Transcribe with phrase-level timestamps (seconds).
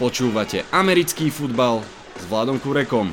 [0.00, 1.84] Počúvate americký futbal
[2.16, 3.12] s Vladom Kurekom.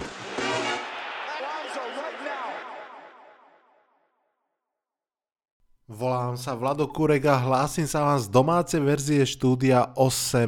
[5.92, 10.48] Volám sa Vlado Kurek a hlásim sa vám z domácej verzie štúdia 8.0.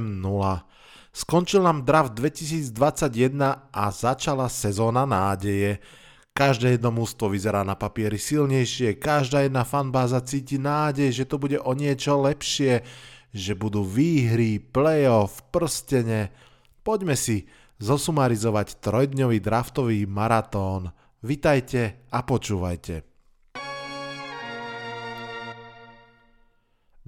[1.12, 5.84] Skončil nám draft 2021 a začala sezóna nádeje.
[6.32, 11.60] Každé jedno mústvo vyzerá na papieri silnejšie, každá jedna fanbáza cíti nádej, že to bude
[11.60, 12.88] o niečo lepšie,
[13.30, 16.33] že budú výhry, playoff, prstene.
[16.82, 17.46] Poďme si
[17.79, 20.92] zosumarizovať trojdňový draftový maratón.
[21.24, 23.10] Vitajte a počúvajte.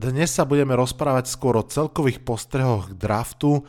[0.02, 3.62] Dnes sa budeme rozprávať skôr o celkových postrehoch k draftu.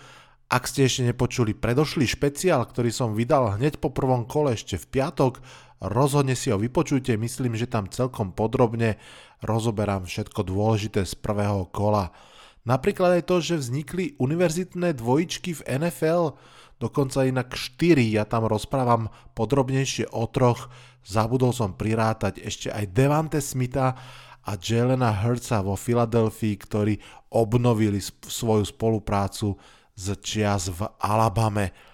[0.48, 4.96] Ak ste ešte nepočuli predošlý špeciál, ktorý som vydal hneď po prvom kole ešte v
[4.96, 5.45] piatok,
[5.84, 8.96] rozhodne si ho vypočujte, myslím, že tam celkom podrobne
[9.45, 12.15] rozoberám všetko dôležité z prvého kola.
[12.62, 16.39] Napríklad aj to, že vznikli univerzitné dvojičky v NFL,
[16.79, 20.71] dokonca inak 4, ja tam rozprávam podrobnejšie o troch,
[21.02, 23.99] zabudol som prirátať ešte aj Devante Smitha
[24.43, 26.95] a Jelena Hurtsa vo Filadelfii, ktorí
[27.35, 29.59] obnovili svoju spoluprácu
[29.99, 31.91] z čias v Alabame.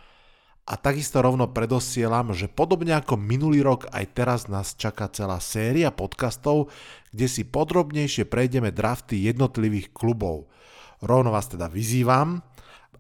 [0.69, 5.89] A takisto rovno predosielam, že podobne ako minulý rok aj teraz nás čaká celá séria
[5.89, 6.69] podcastov,
[7.09, 10.53] kde si podrobnejšie prejdeme drafty jednotlivých klubov.
[11.01, 12.45] Rovno vás teda vyzývam,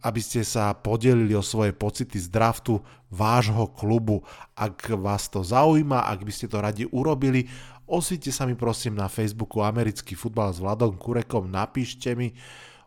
[0.00, 2.80] aby ste sa podelili o svoje pocity z draftu
[3.12, 4.24] vášho klubu.
[4.56, 7.52] Ak vás to zaujíma, ak by ste to radi urobili,
[7.84, 12.32] osvíte sa mi prosím na Facebooku Americký futbal s Vladom Kurekom, napíšte mi.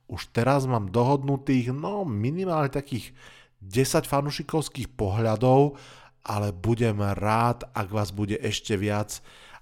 [0.10, 3.14] Už teraz mám dohodnutých, no minimálne takých
[3.62, 5.78] 10 fanušikovských pohľadov,
[6.22, 9.22] ale budem rád, ak vás bude ešte viac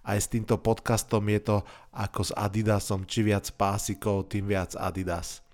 [0.09, 1.57] aj s týmto podcastom je to
[1.93, 5.45] ako s Adidasom, či viac pásikov, tým viac Adidas.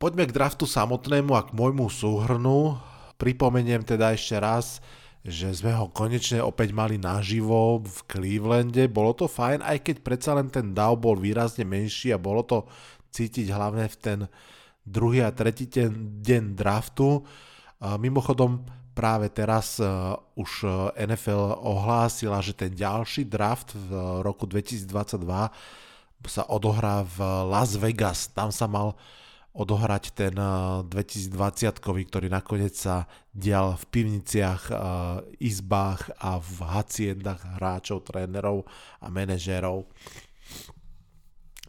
[0.00, 2.78] Poďme k draftu samotnému a k môjmu súhrnu.
[3.20, 4.80] Pripomeniem teda ešte raz,
[5.20, 8.88] že sme ho konečne opäť mali naživo v Clevelande.
[8.88, 12.64] Bolo to fajn, aj keď predsa len ten DAO bol výrazne menší a bolo to
[13.12, 14.18] cítiť hlavne v ten
[14.86, 17.24] druhý a tretí deň draftu.
[17.80, 18.64] Mimochodom,
[19.00, 24.84] práve teraz uh, už eh, NFL ohlásila, že ten ďalší draft v roku 2022
[26.28, 27.16] sa odohrá v
[27.48, 28.28] Las Vegas.
[28.28, 28.92] Tam sa mal
[29.56, 34.68] odohrať ten 2020, ktorý nakoniec sa dial v pivniciach,
[35.40, 38.68] izbách a v haciendách hráčov, trénerov
[39.00, 39.88] a manažérov.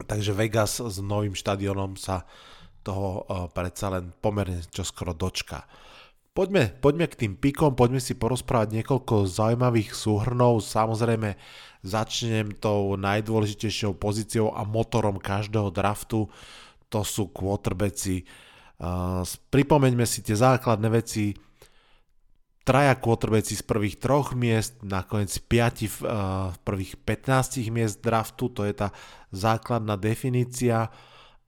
[0.03, 2.28] Takže Vegas s novým štadionom sa
[2.81, 5.66] toho predsa len pomerne čoskoro dočka.
[6.31, 10.64] Poďme, poďme k tým pikom, poďme si porozprávať niekoľko zaujímavých súhrnov.
[10.64, 11.36] Samozrejme,
[11.84, 16.31] začnem tou najdôležitejšou pozíciou a motorom každého draftu.
[16.88, 18.24] To sú quarterbacki.
[18.80, 21.36] Uh, pripomeňme si tie základné veci.
[22.64, 26.08] Traja quarterbacki z prvých troch miest, nakoniec piati v,
[26.47, 28.96] v prvých 15 miest draftu, to je tá
[29.36, 30.88] základná definícia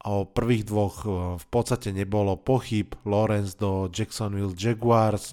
[0.03, 1.09] O prvých dvoch e,
[1.40, 2.91] v podstate nebolo pochyb.
[3.08, 5.31] Lawrence do Jacksonville Jaguars,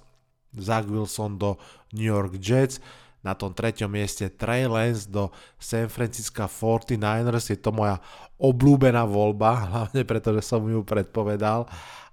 [0.54, 1.58] Zach Wilson do
[1.90, 2.78] New York Jets,
[3.20, 5.28] na tom treťom mieste Trey Lance do
[5.60, 8.00] San Francisco 49ers, je to moja
[8.40, 11.68] obľúbená voľba, hlavne preto, že som ju predpovedal,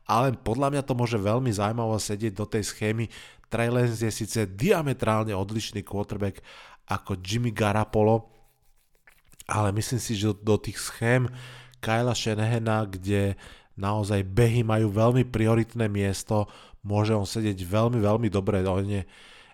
[0.07, 3.07] ale podľa mňa to môže veľmi zaujímavo sedieť do tej schémy.
[3.47, 6.43] Trey Lance je síce diametrálne odlišný quarterback
[6.87, 8.27] ako Jimmy Garapolo,
[9.47, 11.31] ale myslím si, že do tých schém
[11.79, 13.37] Kyla Shanahana, kde
[13.77, 16.49] naozaj behy majú veľmi prioritné miesto,
[16.81, 19.01] môže on sedieť veľmi, veľmi dobre, on je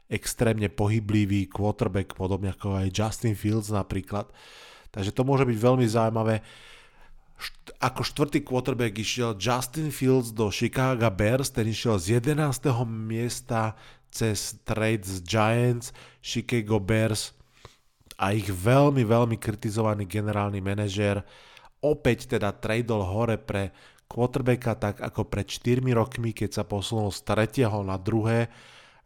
[0.07, 4.29] extrémne pohyblivý quarterback, podobne ako aj Justin Fields napríklad.
[4.93, 6.45] Takže to môže byť veľmi zaujímavé.
[7.81, 12.37] Ako štvrtý quarterback išiel Justin Fields do Chicago Bears, ten išiel z 11.
[12.87, 13.73] miesta
[14.13, 15.89] cez trade z Giants,
[16.21, 17.33] Chicago Bears
[18.21, 21.25] a ich veľmi, veľmi kritizovaný generálny manažér
[21.83, 23.75] opäť teda tradol hore pre
[24.07, 27.67] quarterbacka tak ako pred 4 rokmi, keď sa posunul z 3.
[27.83, 28.47] na druhé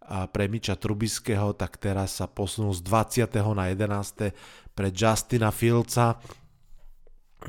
[0.08, 3.28] a pre Miča Trubiského, tak teraz sa posunul z 20.
[3.52, 4.32] na 11.
[4.72, 6.24] pre Justina Fieldsa.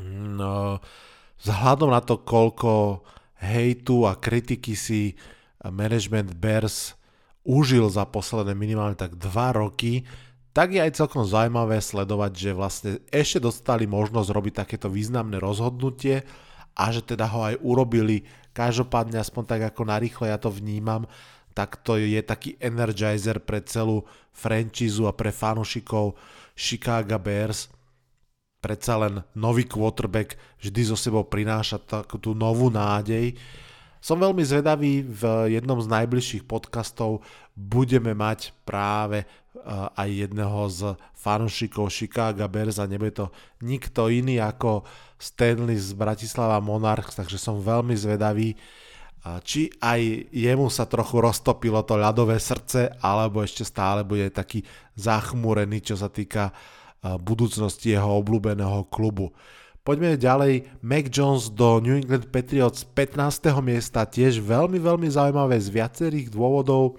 [0.02, 0.82] No,
[1.38, 3.06] vzhľadom na to, koľko
[3.38, 5.14] hejtu a kritiky si
[5.62, 6.98] management Bears
[7.46, 10.02] užil za posledné minimálne tak 2 roky,
[10.56, 16.26] tak je aj celkom zaujímavé sledovať, že vlastne ešte dostali možnosť robiť takéto významné rozhodnutie
[16.78, 18.26] a že teda ho aj urobili.
[18.54, 21.06] Každopádne aspoň tak ako narýchlo ja to vnímam,
[21.58, 26.14] tak to je taký energizer pre celú franchízu a pre fanušikov
[26.54, 27.66] Chicago Bears.
[28.58, 33.38] Predsa len nový quarterback vždy zo sebou prináša takú tú novú nádej
[34.02, 37.22] Som veľmi zvedavý, v jednom z najbližších podcastov
[37.54, 39.26] budeme mať práve
[39.68, 43.26] aj jedného z fanúšikov Chicago Bears a nebude to
[43.60, 44.88] nikto iný ako
[45.20, 48.56] Stanley z Bratislava Monarchs, takže som veľmi zvedavý,
[49.44, 54.64] či aj jemu sa trochu roztopilo to ľadové srdce, alebo ešte stále bude taký
[54.96, 56.48] zachmúrený, čo sa týka
[57.04, 59.36] budúcnosti jeho obľúbeného klubu.
[59.84, 60.80] Poďme ďalej.
[60.80, 63.52] Mac Jones do New England Patriots 15.
[63.60, 66.96] miesta, tiež veľmi, veľmi zaujímavé z viacerých dôvodov.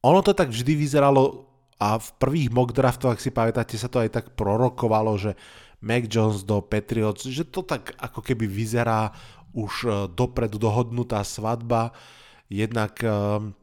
[0.00, 1.49] Ono to tak vždy vyzeralo
[1.80, 5.32] a v prvých mock draftoch, ak si pamätáte, sa to aj tak prorokovalo, že
[5.80, 9.16] Mac Jones do Patriots, že to tak ako keby vyzerá
[9.56, 11.96] už e, dopredu dohodnutá svadba.
[12.52, 13.56] Jednak um,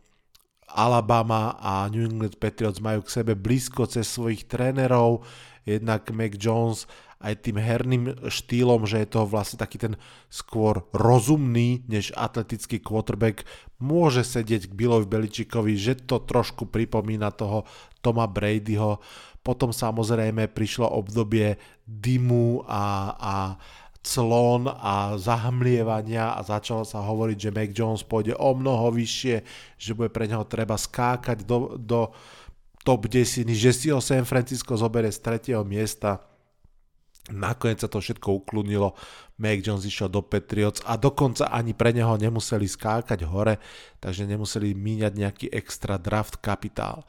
[0.66, 5.24] Alabama a New England Patriots majú k sebe blízko cez svojich trénerov,
[5.68, 9.94] jednak Mac Jones aj tým herným štýlom, že je to vlastne taký ten
[10.30, 13.42] skôr rozumný než atletický quarterback,
[13.82, 17.66] môže sedieť k Billovi Beličikovi, že to trošku pripomína toho
[18.06, 19.02] Toma Bradyho.
[19.42, 23.36] Potom samozrejme prišlo obdobie dymu a, a
[24.08, 29.36] clon a zahmlievania a začalo sa hovoriť, že Mac Jones pôjde o mnoho vyššie,
[29.76, 32.14] že bude pre neho treba skákať do, do
[32.88, 36.24] top 10, že si ho San Francisco zoberie z tretieho miesta
[37.28, 38.96] Nakoniec sa to všetko ukludnilo,
[39.38, 43.60] Mac Jones išiel do Patriots a dokonca ani pre neho nemuseli skákať hore,
[44.00, 47.04] takže nemuseli míňať nejaký extra draft kapitál.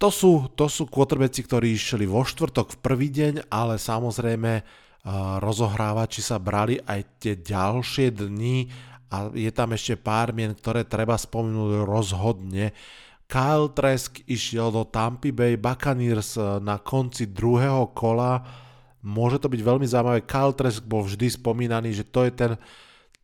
[0.00, 4.64] To sú, to sú quarterbacki, ktorí išli vo štvrtok v prvý deň, ale samozrejme
[5.44, 8.70] rozohrávači sa brali aj tie ďalšie dni
[9.10, 12.72] a je tam ešte pár mien, ktoré treba spomenúť rozhodne.
[13.26, 18.40] Kyle Trask išiel do Tampa Bay Buccaneers na konci druhého kola,
[19.00, 20.20] Môže to byť veľmi zaujímavé.
[20.28, 22.52] Kyle Trask bol vždy spomínaný, že to je ten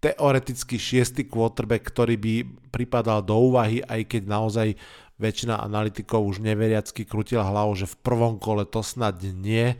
[0.01, 2.35] teoreticky šiestý quarterback, ktorý by
[2.73, 4.69] pripadal do úvahy, aj keď naozaj
[5.17, 9.77] väčšina analytikov už neveriacky krutila hlavu, že v prvom kole to snad nie.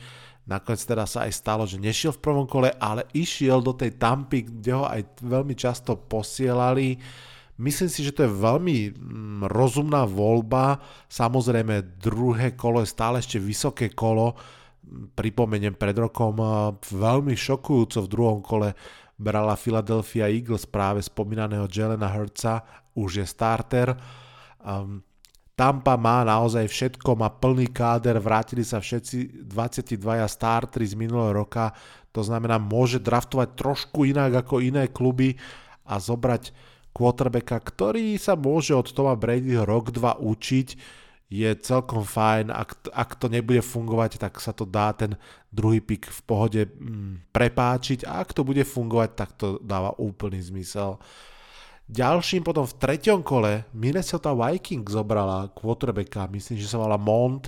[0.47, 4.47] Nakoniec teda sa aj stalo, že nešiel v prvom kole, ale išiel do tej tampy,
[4.47, 6.97] kde ho aj veľmi často posielali.
[7.57, 10.79] Myslím si, že to je veľmi mm, rozumná voľba.
[11.09, 14.39] Samozrejme, druhé kolo je stále ešte vysoké kolo,
[15.15, 16.39] pripomeniem pred rokom
[16.81, 18.71] veľmi šokujúco v druhom kole
[19.17, 22.63] brala Philadelphia Eagles práve spomínaného Jelena Hurtsa,
[22.93, 23.97] už je starter.
[24.61, 25.01] Um,
[25.57, 29.97] Tampa má naozaj všetko, má plný káder, vrátili sa všetci 22
[30.29, 31.73] starteri z minulého roka,
[32.13, 35.33] to znamená, môže draftovať trošku inak ako iné kluby
[35.89, 36.53] a zobrať
[36.93, 40.69] quarterbacka, ktorý sa môže od Toma Bradyho rok, dva učiť
[41.27, 42.55] je celkom fajn.
[42.55, 45.19] Ak, ak to nebude fungovať, tak sa to dá ten
[45.51, 50.39] druhý pik v pohode mm, prepáčiť a ak to bude fungovať, tak to dáva úplný
[50.39, 51.03] zmysel.
[51.87, 57.47] Ďalším potom v treťom kole Minnesota Vikings zobrala quarterbacka, myslím, že sa volá Mont.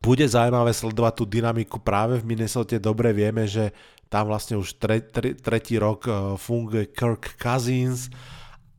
[0.00, 2.80] Bude zaujímavé sledovať tú dynamiku práve v Minnesota.
[2.80, 3.68] Dobre vieme, že
[4.08, 8.08] tam vlastne už tre, tre, tretí rok e, funguje Kirk Cousins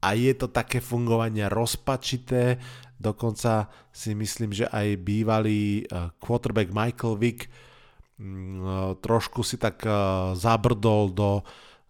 [0.01, 2.57] a je to také fungovanie rozpačité
[3.01, 7.49] Dokonca si myslím, že aj bývalý eh, quarterback Michael Vick
[8.21, 9.93] mm, eh, trošku si tak eh,
[10.37, 11.41] zabrdol do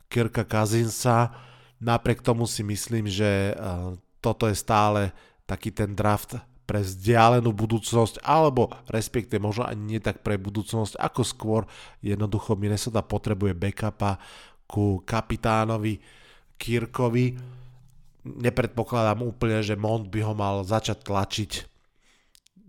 [0.07, 1.35] Kirka Kazinsa.
[1.83, 3.57] Napriek tomu si myslím, že
[4.21, 5.09] toto je stále
[5.49, 6.37] taký ten draft
[6.69, 11.61] pre vzdialenú budúcnosť, alebo respektive možno ani nie tak pre budúcnosť, ako skôr
[12.05, 14.21] jednoducho Minnesota potrebuje backupa
[14.69, 15.97] ku kapitánovi
[16.61, 17.33] Kirkovi
[18.23, 21.51] nepredpokladám úplne, že Mont by ho mal začať tlačiť.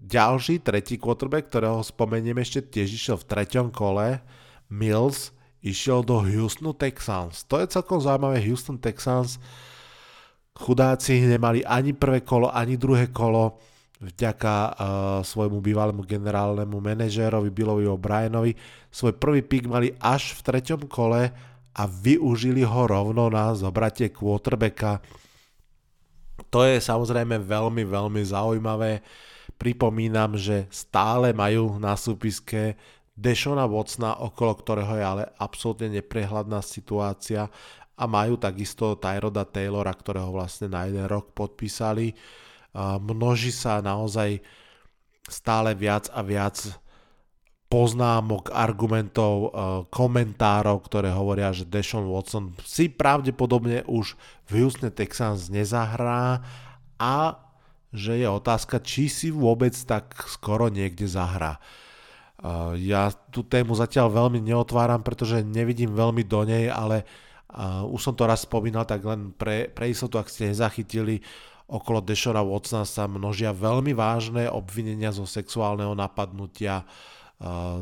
[0.02, 4.18] Ďalší, tretí quarterback, ktorého spomeniem ešte, tiež išiel v treťom kole,
[4.66, 5.30] Mills,
[5.62, 7.46] išiel do Houstonu Texans.
[7.46, 9.38] To je celkom zaujímavé, Houston Texans,
[10.58, 13.62] chudáci nemali ani prvé kolo, ani druhé kolo,
[14.02, 14.74] vďaka uh,
[15.22, 18.58] svojmu bývalému generálnemu manažérovi Billovi O'Brienovi.
[18.90, 21.30] Svoj prvý pick mali až v treťom kole
[21.72, 24.98] a využili ho rovno na zobratie quarterbacka
[26.52, 29.00] to je samozrejme veľmi, veľmi zaujímavé.
[29.56, 32.76] Pripomínam, že stále majú na súpiske
[33.16, 37.48] Dešona Vocna, okolo ktorého je ale absolútne neprehľadná situácia
[37.96, 42.12] a majú takisto Tyroda Taylora, ktorého vlastne na jeden rok podpísali.
[43.00, 44.40] Množí sa naozaj
[45.28, 46.56] stále viac a viac
[47.72, 49.50] poznámok, argumentov, eh,
[49.88, 54.12] komentárov, ktoré hovoria, že Deshaun Watson si pravdepodobne už
[54.52, 56.44] v Houston Texans nezahrá
[57.00, 57.40] a
[57.92, 61.56] že je otázka, či si vôbec tak skoro niekde zahrá.
[61.56, 67.08] Eh, ja tú tému zatiaľ veľmi neotváram, pretože nevidím veľmi do nej, ale
[67.52, 71.20] Uh, už som to raz spomínal, tak len pre, pre istotu, ak ste nezachytili,
[71.68, 76.88] okolo Dešora Watsona sa množia veľmi vážne obvinenia zo sexuálneho napadnutia,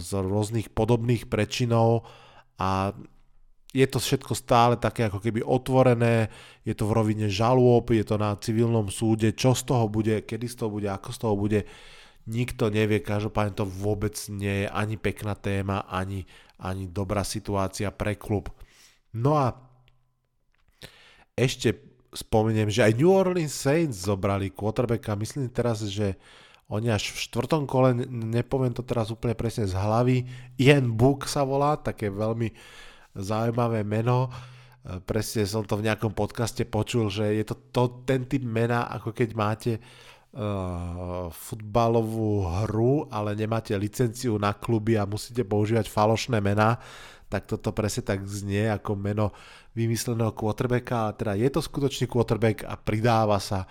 [0.01, 2.09] z rôznych podobných prečinov
[2.57, 2.97] a
[3.71, 6.27] je to všetko stále také ako keby otvorené,
[6.67, 10.47] je to v rovine žalôb, je to na civilnom súde, čo z toho bude, kedy
[10.51, 11.61] z toho bude, ako z toho bude,
[12.27, 16.27] nikto nevie, každopádne to vôbec nie je ani pekná téma, ani,
[16.59, 18.51] ani dobrá situácia pre klub.
[19.15, 19.55] No a
[21.39, 21.79] ešte
[22.11, 26.19] spomeniem, že aj New Orleans Saints zobrali quarterbacka, myslím teraz, že
[26.71, 30.23] oni až v štvrtom kole, nepoviem to teraz úplne presne z hlavy,
[30.63, 32.55] Ian Book sa volá, také veľmi
[33.19, 34.31] zaujímavé meno.
[34.87, 38.87] E, presne som to v nejakom podcaste počul, že je to, to ten typ mena,
[38.87, 46.39] ako keď máte uh, futbalovú hru, ale nemáte licenciu na kluby a musíte používať falošné
[46.39, 46.79] mená,
[47.31, 49.35] tak toto presne tak znie ako meno
[49.75, 53.67] vymysleného quarterbacka, ale teda je to skutočný quarterback a pridáva sa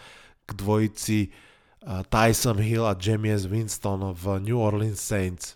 [0.48, 1.49] k dvojici
[1.84, 5.56] Tyson Hill a James Winston v New Orleans Saints.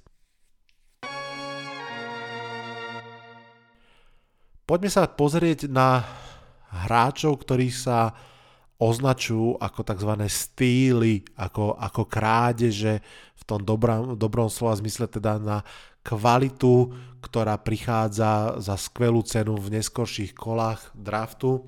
[4.64, 6.08] Poďme sa pozrieť na
[6.72, 8.16] hráčov, ktorí sa
[8.80, 10.12] označujú ako tzv.
[10.28, 13.04] stýly, ako, ako krádeže
[13.36, 15.58] v tom dobrom, dobrom slova zmysle teda na
[16.04, 16.92] kvalitu,
[17.24, 21.64] ktorá prichádza za skvelú cenu v neskorších kolách draftu.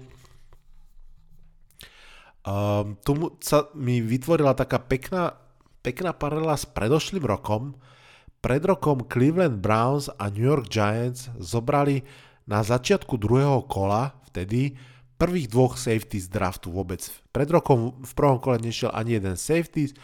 [2.45, 5.33] Um, tu sa mi vytvorila taká pekná,
[5.81, 7.73] pekná paralela s predošlým rokom.
[8.37, 12.05] Pred rokom Cleveland Browns a New York Giants zobrali
[12.45, 14.77] na začiatku druhého kola, vtedy,
[15.17, 17.01] prvých dvoch safeties draftu vôbec.
[17.33, 19.97] Pred rokom v prvom kole nešiel ani jeden safeties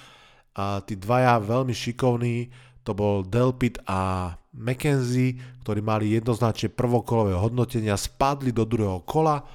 [0.58, 2.50] a tí dvaja veľmi šikovní,
[2.82, 9.46] to bol Delpit a McKenzie, ktorí mali jednoznačne prvokolové hodnotenia, spadli do druhého kola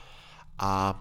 [0.62, 0.94] a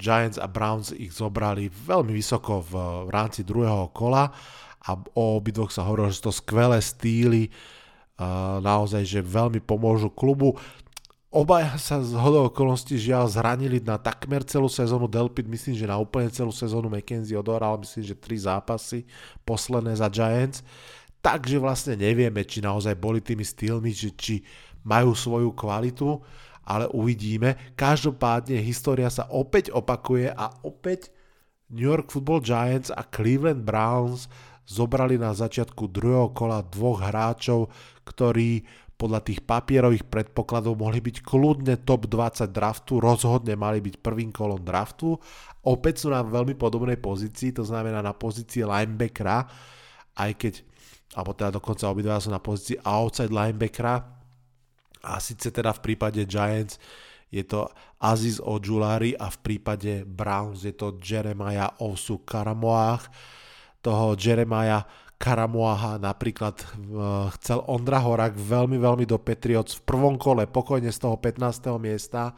[0.00, 2.72] Giants a Browns ich zobrali veľmi vysoko v,
[3.04, 4.32] v rámci druhého kola
[4.80, 7.52] a o obidvoch sa hovorilo, že to skvelé stýly,
[8.64, 10.56] naozaj, že veľmi pomôžu klubu.
[11.30, 15.06] Obaja sa z hodou okolností žiaľ zranili na takmer celú sezónu.
[15.06, 19.06] Delpit myslím, že na úplne celú sezónu McKenzie odohral myslím, že tri zápasy
[19.46, 20.66] posledné za Giants.
[21.20, 24.34] Takže vlastne nevieme, či naozaj boli tými stylmi, či, či
[24.82, 26.18] majú svoju kvalitu,
[26.70, 27.74] ale uvidíme.
[27.74, 31.10] Každopádne história sa opäť opakuje a opäť
[31.74, 34.30] New York Football Giants a Cleveland Browns
[34.70, 37.74] zobrali na začiatku druhého kola dvoch hráčov,
[38.06, 38.62] ktorí
[38.94, 44.60] podľa tých papierových predpokladov mohli byť kľudne top 20 draftu, rozhodne mali byť prvým kolom
[44.60, 45.16] draftu.
[45.64, 49.48] Opäť sú na veľmi podobnej pozícii, to znamená na pozícii linebackera,
[50.20, 50.54] aj keď,
[51.16, 54.19] alebo teda dokonca obidva sú na pozícii outside linebackera,
[55.04, 56.76] a síce teda v prípade Giants
[57.30, 57.70] je to
[58.02, 63.06] Aziz Ojulari a v prípade Browns je to Jeremiah Osu Karamoach.
[63.80, 64.82] Toho Jeremiah
[65.20, 66.64] Karamoaha napríklad e,
[67.38, 71.70] chcel Ondra Horak veľmi, veľmi do Patriots v prvom kole, pokojne z toho 15.
[71.76, 72.34] miesta.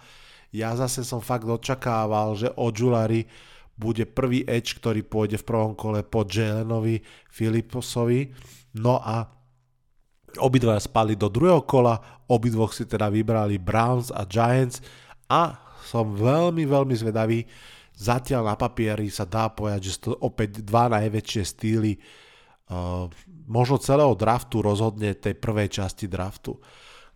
[0.52, 3.24] Ja zase som fakt očakával, že Ojulari
[3.72, 7.00] bude prvý edge, ktorý pôjde v prvom kole po Jelenovi
[7.32, 8.28] Filiposovi.
[8.76, 9.41] No a
[10.38, 11.98] obidva spali do druhého kola,
[12.28, 14.80] obidvoch si teda vybrali Browns a Giants
[15.28, 17.44] a som veľmi, veľmi zvedavý.
[17.92, 21.92] Zatiaľ na papieri sa dá povedať, že sú to opäť dva najväčšie stýly
[23.46, 26.56] možno celého draftu rozhodne tej prvej časti draftu.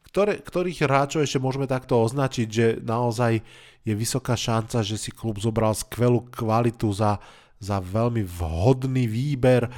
[0.05, 3.41] Ktoré, ktorých hráčov ešte môžeme takto označiť, že naozaj
[3.85, 7.21] je vysoká šanca, že si klub zobral skvelú kvalitu za,
[7.61, 9.69] za veľmi vhodný výber.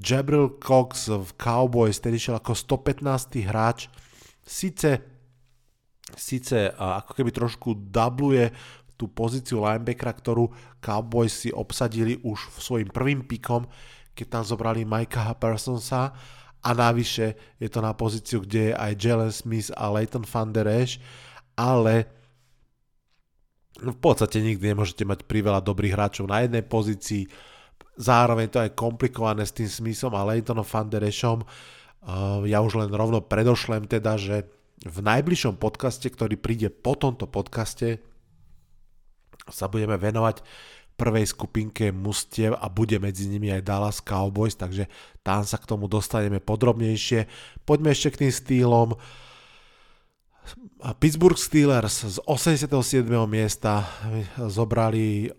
[0.00, 3.44] Jabril Cox v Cowboys, tedy šiel ako 115.
[3.44, 3.92] hráč,
[4.40, 5.04] síce,
[6.16, 8.48] síce ako keby trošku dubluje
[8.96, 10.48] tú pozíciu linebackera, ktorú
[10.80, 13.68] Cowboys si obsadili už svojim prvým pikom,
[14.16, 16.12] keď tam zobrali Mikea Parsonsa
[16.60, 20.68] a navyše je to na pozíciu, kde je aj Jalen Smith a Leighton Van Der
[20.68, 21.00] Esch,
[21.56, 22.08] ale
[23.80, 27.24] v podstate nikdy nemôžete mať priveľa dobrých hráčov na jednej pozícii,
[28.00, 31.04] zároveň to je komplikované s tým Smithom a Leightonom Van Der.
[31.04, 34.48] Uh, ja už len rovno predošlem teda, že
[34.80, 38.00] v najbližšom podcaste, ktorý príde po tomto podcaste,
[39.52, 40.40] sa budeme venovať
[40.96, 44.88] prvej skupinke mustiev a bude medzi nimi aj Dallas Cowboys, takže
[45.24, 47.24] tam sa k tomu dostaneme podrobnejšie.
[47.64, 48.88] Poďme ešte k tým stýlom.
[51.00, 53.04] Pittsburgh Steelers z 87.
[53.28, 53.84] miesta
[54.36, 55.30] zobrali e,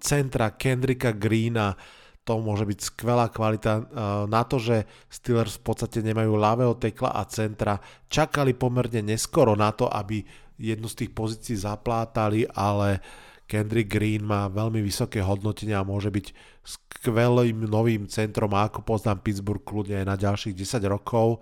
[0.00, 1.76] centra Kendricka Greena,
[2.26, 3.82] to môže byť skvelá kvalita e,
[4.26, 7.78] na to, že Steelers v podstate nemajú ľavého tekla a centra.
[8.10, 10.26] Čakali pomerne neskoro na to, aby
[10.58, 12.98] jednu z tých pozícií zaplátali, ale
[13.46, 16.26] Kendrick Green má veľmi vysoké hodnotenia a môže byť
[16.66, 21.38] skvelým novým centrom a ako poznám Pittsburgh kľudne aj na ďalších 10 rokov.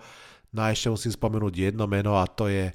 [0.52, 2.68] No a ešte musím spomenúť jedno meno a to je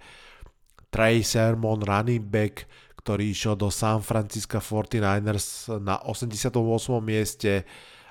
[0.89, 2.65] Trey Sermon, running back,
[3.05, 6.57] ktorý išiel do San Francisco 49ers na 88.
[7.05, 7.63] mieste.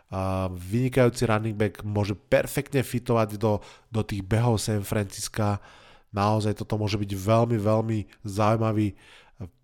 [0.09, 3.61] Uh, vynikajúci running back môže perfektne fitovať do,
[3.93, 5.61] do tých behov San Francisca.
[6.17, 8.97] Naozaj toto môže byť veľmi, veľmi zaujímavý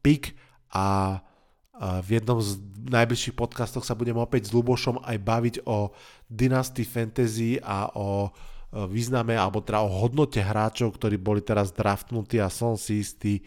[0.05, 0.37] pick
[0.69, 1.19] a
[1.75, 5.91] v jednom z najbližších podcastov sa budem opäť s Lubošom aj baviť o
[6.31, 8.31] Dynasty Fantasy a o
[8.87, 13.43] význame alebo teda o hodnote hráčov, ktorí boli teraz draftnutí a som si istý,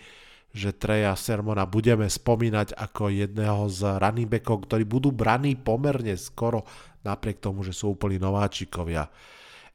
[0.58, 6.66] že Treja Sermona budeme spomínať ako jedného z running backov, ktorí budú braní pomerne skoro
[7.06, 9.06] napriek tomu, že sú úplní nováčikovia.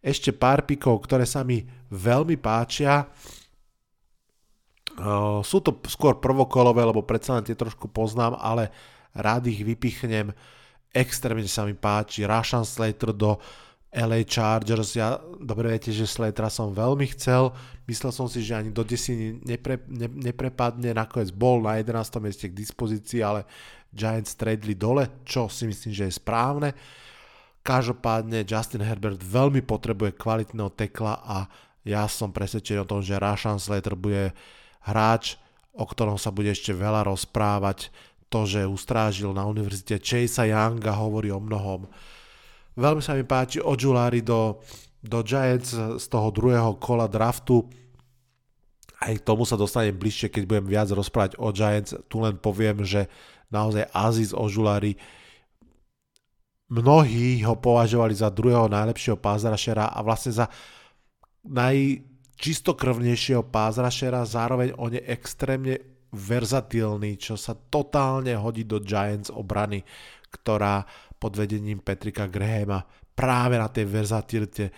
[0.03, 1.63] Ešte pár pikov, ktoré sa mi
[1.95, 3.07] veľmi páčia.
[5.47, 8.75] Sú to skôr prvokolové, lebo predsa len tie trošku poznám, ale
[9.15, 10.35] rád ich vypichnem.
[10.93, 13.41] Extrémne sa mi páči Rashan Slater do
[13.93, 14.97] LA Chargers.
[14.97, 17.53] Ja dobre viete, že Slatera som veľmi chcel.
[17.85, 20.97] Myslel som si, že ani do desiny nepre, ne, neprepadne.
[20.97, 22.25] Nakoniec bol na 11.
[22.25, 23.45] mieste k dispozícii, ale
[23.93, 26.73] Giants stredli dole, čo si myslím, že je správne.
[27.63, 31.47] Každopádne Justin Herbert veľmi potrebuje kvalitného tekla a
[31.85, 34.33] ja som presvedčený o tom, že Rashan Slater bude
[34.89, 35.37] hráč,
[35.77, 37.93] o ktorom sa bude ešte veľa rozprávať.
[38.33, 41.85] To, že ustrážil na univerzite Chase Younga hovorí o mnohom.
[42.73, 44.63] Veľmi sa mi páči Ojulari do,
[45.05, 47.69] do Giants z toho druhého kola draftu.
[49.03, 51.93] Aj k tomu sa dostanem bližšie, keď budem viac rozprávať o Giants.
[52.09, 53.11] Tu len poviem, že
[53.53, 54.97] naozaj Aziz Ojulari
[56.73, 60.47] mnohí ho považovali za druhého najlepšieho pázrašera a vlastne za
[61.45, 62.01] naj,
[62.41, 65.77] čistokrvnejšieho pázrašera, zároveň on je extrémne
[66.13, 69.85] verzatilný, čo sa totálne hodí do Giants obrany,
[70.33, 70.85] ktorá
[71.23, 72.83] pod vedením Petrika Grahama
[73.15, 74.75] práve na tej verzatilite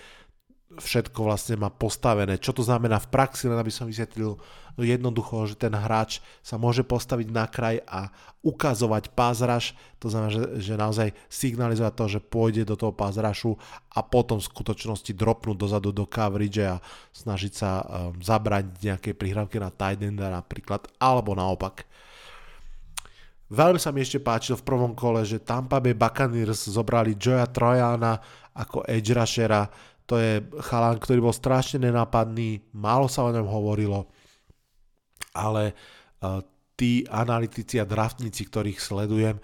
[0.75, 2.37] všetko vlastne má postavené.
[2.37, 4.37] Čo to znamená v praxi, len aby som vysvetlil
[4.75, 8.11] no jednoducho, že ten hráč sa môže postaviť na kraj a
[8.43, 13.55] ukazovať pázraž, to znamená, že, že naozaj signalizovať to, že pôjde do toho pázrašu
[13.95, 16.83] a potom v skutočnosti dropnúť dozadu do coverage a
[17.15, 21.87] snažiť sa um, zabrať nejaké prihrávky na tight enda napríklad, alebo naopak.
[23.55, 28.19] Veľmi sa mi ešte páčilo v prvom kole, že Tampa Bay Buccaneers zobrali Joya Trojana
[28.59, 29.71] ako edge rushera,
[30.05, 34.11] to je chalan, ktorý bol strašne nenápadný, málo sa o ňom hovorilo,
[35.33, 35.73] ale
[36.21, 39.38] uh, tí analytici a draftníci, ktorých sledujem,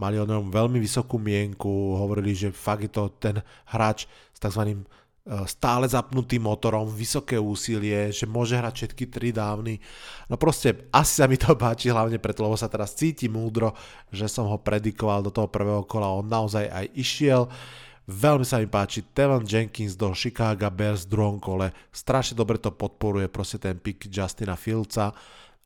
[0.00, 4.86] mali o ňom veľmi vysokú mienku, hovorili, že fakt je to ten hráč s tzv.
[5.26, 9.82] E, stále zapnutým motorom, vysoké úsilie, že môže hrať všetky tri dávny.
[10.30, 13.74] No proste asi sa mi to páči, hlavne preto, lebo sa teraz cíti múdro,
[14.14, 17.50] že som ho predikoval do toho prvého kola, on naozaj aj išiel.
[18.06, 21.74] Veľmi sa mi páči Tevan Jenkins do Chicago Bears v druhom kole.
[21.90, 25.10] Strašne dobre to podporuje proste ten pick Justina Fieldsa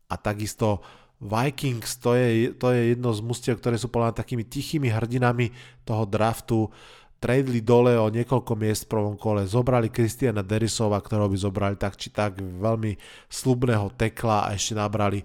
[0.09, 0.81] a takisto
[1.21, 5.53] Vikings, to je, to je jedno z mustiev, ktoré sú podľa takými tichými hrdinami
[5.85, 6.73] toho draftu.
[7.21, 12.01] Tradeli dole o niekoľko miest v prvom kole, zobrali Kristiana Derisova, ktorého by zobrali tak
[12.01, 12.97] či tak veľmi
[13.29, 15.21] slubného tekla a ešte nabrali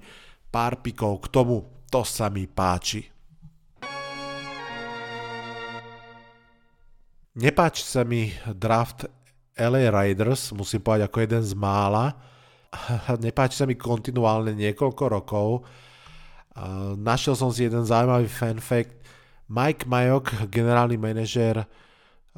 [0.51, 1.63] pár pikov k tomu.
[1.88, 3.08] To sa mi páči.
[7.39, 9.08] Nepáči sa mi draft
[9.55, 12.12] LA Raiders, musím povedať ako jeden z mála.
[13.23, 15.63] Nepáči sa mi kontinuálne niekoľko rokov.
[16.99, 18.99] Našiel som si jeden zaujímavý fan fact.
[19.47, 21.63] Mike Majok, generálny manažer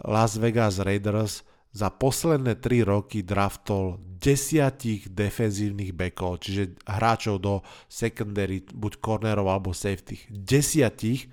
[0.05, 1.41] Las Vegas Raiders,
[1.73, 7.53] za posledné 3 roky draftol desiatich defenzívnych backov, čiže hráčov do
[7.85, 10.17] secondary, buď cornerov alebo safety.
[10.31, 11.29] Desiatich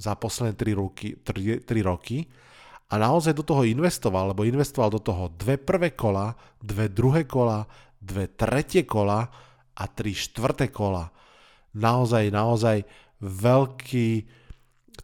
[0.00, 1.16] za posledné 3 roky.
[1.20, 2.24] 3, 3 roky
[2.94, 7.64] a naozaj do toho investoval, lebo investoval do toho dve prvé kola, dve druhé kola,
[7.98, 9.24] dve tretie kola
[9.74, 11.08] a tri štvrté kola.
[11.74, 12.86] Naozaj, naozaj
[13.24, 14.08] veľký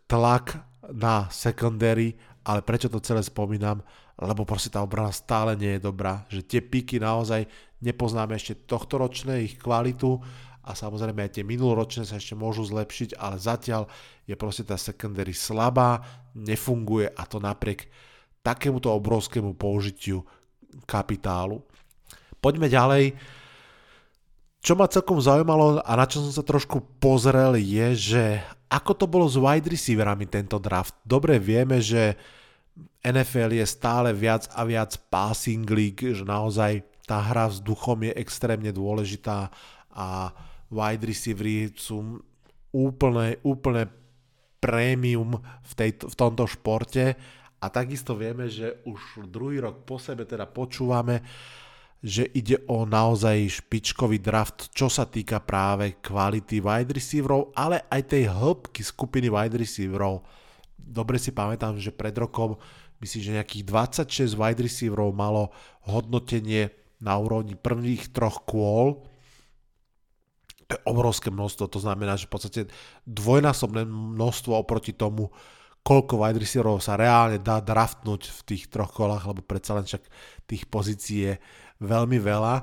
[0.07, 0.61] tlak
[0.93, 3.85] na secondary, ale prečo to celé spomínam?
[4.21, 7.49] Lebo proste tá obrana stále nie je dobrá, že tie piky naozaj
[7.81, 10.21] nepoznáme ešte tohto ročné ich kvalitu
[10.61, 13.89] a samozrejme aj tie minuloročné sa ešte môžu zlepšiť, ale zatiaľ
[14.29, 16.05] je proste tá secondary slabá,
[16.37, 17.89] nefunguje a to napriek
[18.45, 20.21] takémuto obrovskému použitiu
[20.85, 21.65] kapitálu.
[22.41, 23.17] Poďme ďalej.
[24.61, 28.25] Čo ma celkom zaujímalo a na čo som sa trošku pozrel je, že
[28.69, 30.95] ako to bolo s wide receiverami tento draft.
[31.03, 32.15] Dobre vieme, že
[33.01, 38.13] NFL je stále viac a viac passing league, že naozaj tá hra s duchom je
[38.15, 39.49] extrémne dôležitá
[39.91, 40.31] a
[40.71, 42.21] wide receivery sú
[42.71, 43.91] úplne, úplne
[44.61, 47.17] prémium v, v tomto športe
[47.61, 51.25] a takisto vieme, že už druhý rok po sebe teda počúvame,
[52.01, 58.17] že ide o naozaj špičkový draft, čo sa týka práve kvality wide receiverov, ale aj
[58.17, 60.25] tej hĺbky skupiny wide receiverov.
[60.81, 62.57] Dobre si pamätám, že pred rokom
[63.05, 63.65] myslím, že nejakých
[64.09, 65.53] 26 wide receiverov malo
[65.85, 66.73] hodnotenie
[67.05, 69.05] na úrovni prvých troch kôl.
[70.69, 72.61] To je obrovské množstvo, to znamená, že v podstate
[73.05, 75.29] dvojnásobné množstvo oproti tomu,
[75.85, 80.05] koľko wide receiverov sa reálne dá draftnúť v tých troch kolách, lebo predsa len však
[80.49, 81.35] tých pozícií je
[81.81, 82.55] veľmi veľa.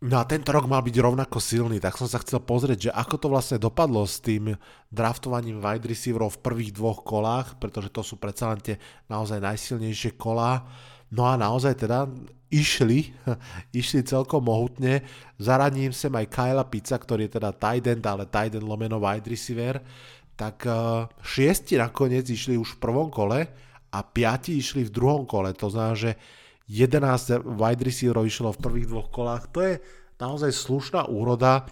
[0.00, 3.14] No a tento rok mal byť rovnako silný, tak som sa chcel pozrieť, že ako
[3.20, 4.56] to vlastne dopadlo s tým
[4.88, 8.80] draftovaním wide receiverov v prvých dvoch kolách, pretože to sú predsa len tie
[9.12, 10.64] naozaj najsilnejšie kolá.
[11.12, 12.08] No a naozaj teda
[12.48, 13.12] išli,
[13.80, 15.04] išli celkom mohutne.
[15.36, 19.28] Zaraním sem aj Kyla Pizza, ktorý je teda tight end, ale tight end lomeno wide
[19.28, 19.84] receiver
[20.40, 23.44] tak uh, šiesti nakoniec išli už v prvom kole
[23.92, 25.52] a piati išli v druhom kole.
[25.52, 26.16] To znamená, že
[26.70, 29.50] 11 wide receiverov išlo v prvých dvoch kolách.
[29.50, 29.74] To je
[30.22, 31.66] naozaj slušná úroda.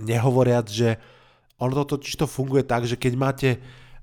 [0.00, 0.96] Nehovoriac, že
[1.60, 3.48] ono to totiž to funguje tak, že keď máte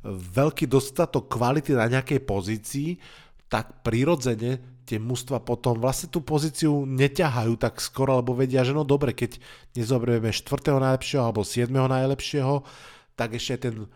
[0.05, 2.89] veľký dostatok kvality na nejakej pozícii,
[3.49, 8.83] tak prirodzene tie mužstva potom vlastne tú pozíciu neťahajú tak skoro, lebo vedia, že no
[8.83, 9.39] dobre, keď
[9.79, 10.75] nezoberieme 4.
[10.75, 11.71] najlepšieho alebo 7.
[11.71, 12.61] najlepšieho,
[13.15, 13.87] tak ešte ten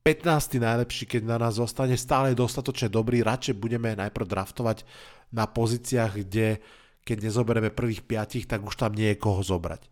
[0.00, 0.56] 15.
[0.56, 4.88] najlepší, keď na nás zostane stále dostatočne dobrý, radšej budeme najprv draftovať
[5.28, 6.64] na pozíciách, kde
[7.04, 9.88] keď nezoberieme prvých piatich, tak už tam nie je koho zobrať.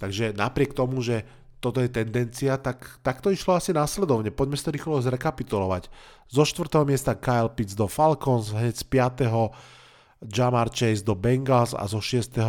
[0.00, 1.28] Takže napriek tomu, že
[1.60, 4.32] toto je tendencia, tak, tak to išlo asi následovne.
[4.32, 5.92] Poďme si to rýchlo zrekapitulovať.
[6.32, 6.88] Zo 4.
[6.88, 10.24] miesta Kyle Pitts do Falcons, hneď z 5.
[10.24, 12.40] Jamar Chase do Bengals a zo 6.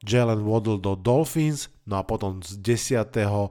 [0.00, 3.48] Jalen Waddle do Dolphins, no a potom z 10 uh,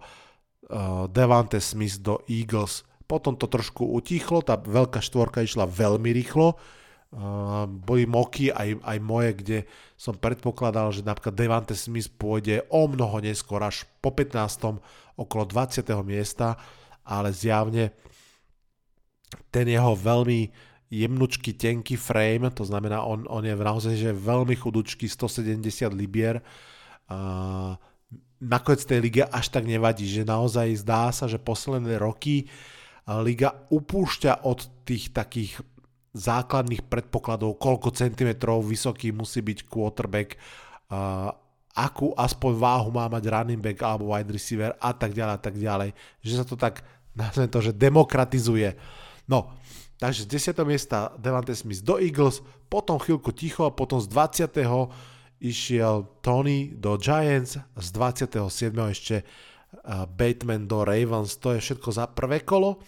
[1.10, 2.82] Devante Smith do Eagles.
[3.06, 6.58] Potom to trošku utichlo, tá veľká štvorka išla veľmi rýchlo.
[7.16, 9.58] Uh, boli moky aj, aj moje, kde
[9.96, 14.82] som predpokladal, že napríklad Devante Smith pôjde o mnoho neskôr, až po 15.
[15.16, 15.86] okolo 20.
[16.04, 16.60] miesta,
[17.06, 17.94] ale zjavne
[19.54, 20.50] ten jeho veľmi
[20.92, 25.62] jemnučký, tenký frame, to znamená, on, on je naozaj že veľmi chudučký, 170
[25.96, 26.42] libier,
[27.10, 27.78] uh,
[28.44, 32.48] nakoniec tej lige až tak nevadí, že naozaj zdá sa, že posledné roky
[33.24, 35.62] liga upúšťa od tých takých
[36.16, 40.40] základných predpokladov, koľko centimetrov vysoký musí byť quarterback,
[41.76, 45.56] akú aspoň váhu má mať running back alebo wide receiver a tak ďalej a tak
[45.60, 45.90] ďalej.
[46.24, 48.80] Že sa to tak, nazvem to, že demokratizuje.
[49.28, 49.60] No,
[50.00, 50.64] takže z 10.
[50.64, 52.40] miesta Devante Smith do Eagles,
[52.72, 54.56] potom chvíľku ticho a potom z 20
[55.46, 58.42] išiel Tony do Giants, z 27.
[58.90, 59.22] ešte
[60.18, 62.82] Bateman do Ravens, to je všetko za prvé kolo.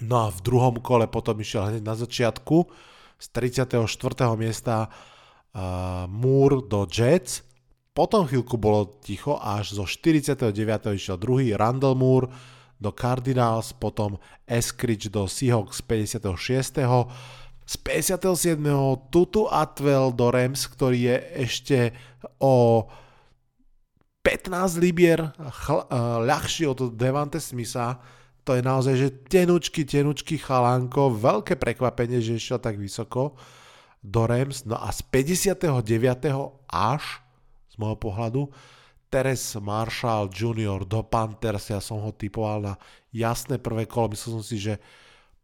[0.00, 2.56] No a v druhom kole potom išiel hneď na začiatku
[3.20, 3.76] z 34.
[4.34, 7.44] miesta uh, Moore do Jets,
[7.92, 10.48] potom chvíľku bolo ticho, až zo 49.
[10.96, 12.32] išiel druhý Randall Moore
[12.80, 14.16] do Cardinals, potom
[14.48, 16.80] Eskridge do Seahawks 56
[17.66, 18.58] z 57.
[19.08, 21.78] Tutu Atwell do Rams, ktorý je ešte
[22.42, 22.86] o
[24.22, 27.98] 15 libier chl- uh, ľahší od Devante Smitha.
[28.42, 33.38] To je naozaj, že tenučky, tenučky chalánko, veľké prekvapenie, že išiel tak vysoko
[34.02, 34.66] do Rams.
[34.66, 35.62] No a z 59.
[36.70, 37.02] až,
[37.70, 38.42] z môjho pohľadu,
[39.12, 40.88] Teres Marshall Jr.
[40.88, 42.74] do Panthers, ja som ho typoval na
[43.12, 44.80] jasné prvé kolo, myslel som si, že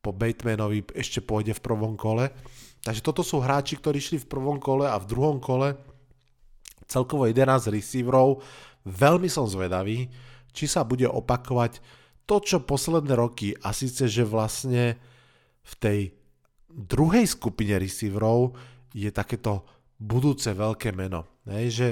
[0.09, 2.33] po Batemanovi ešte pôjde v prvom kole.
[2.81, 5.77] Takže toto sú hráči, ktorí šli v prvom kole a v druhom kole
[6.88, 8.40] celkovo 11 receiverov.
[8.88, 10.09] Veľmi som zvedavý,
[10.57, 11.85] či sa bude opakovať
[12.25, 14.97] to, čo posledné roky a síce, že vlastne
[15.61, 16.01] v tej
[16.73, 18.57] druhej skupine receiverov
[18.97, 19.68] je takéto
[20.01, 21.29] budúce veľké meno.
[21.44, 21.88] Hej, že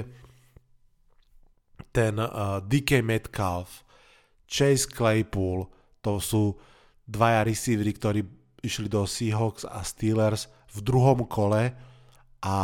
[1.93, 3.85] ten uh, DK Metcalf,
[4.49, 5.69] Chase Claypool,
[6.01, 6.57] to sú
[7.07, 8.19] dvaja receivery, ktorí
[8.61, 11.71] išli do Seahawks a Steelers v druhom kole
[12.43, 12.55] a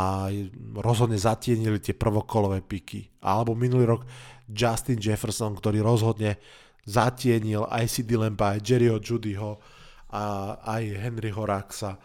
[0.78, 3.08] rozhodne zatienili tie prvokolové piky.
[3.24, 4.02] Alebo minulý rok
[4.46, 6.36] Justin Jefferson, ktorý rozhodne
[6.84, 9.56] zatienil aj CD Lampa, aj Jerryho Judyho
[10.12, 11.96] a aj Henryho Raxa.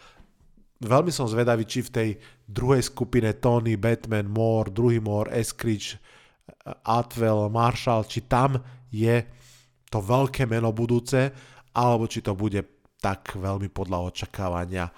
[0.80, 2.10] Veľmi som zvedavý, či v tej
[2.48, 6.00] druhej skupine Tony, Batman, Moore, druhý Moore, Eskridge,
[6.88, 8.56] Atwell, Marshall, či tam
[8.88, 9.28] je
[9.92, 11.30] to veľké meno budúce
[11.80, 12.60] alebo či to bude
[13.00, 14.92] tak veľmi podľa očakávania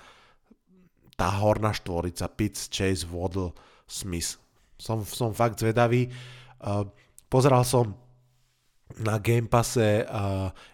[1.13, 3.53] tá horná štvorica Pitts, Chase, Waddle,
[3.85, 4.41] Smith.
[4.81, 6.09] Som, som fakt zvedavý.
[7.29, 7.93] Pozeral som
[8.97, 10.01] na Game Passe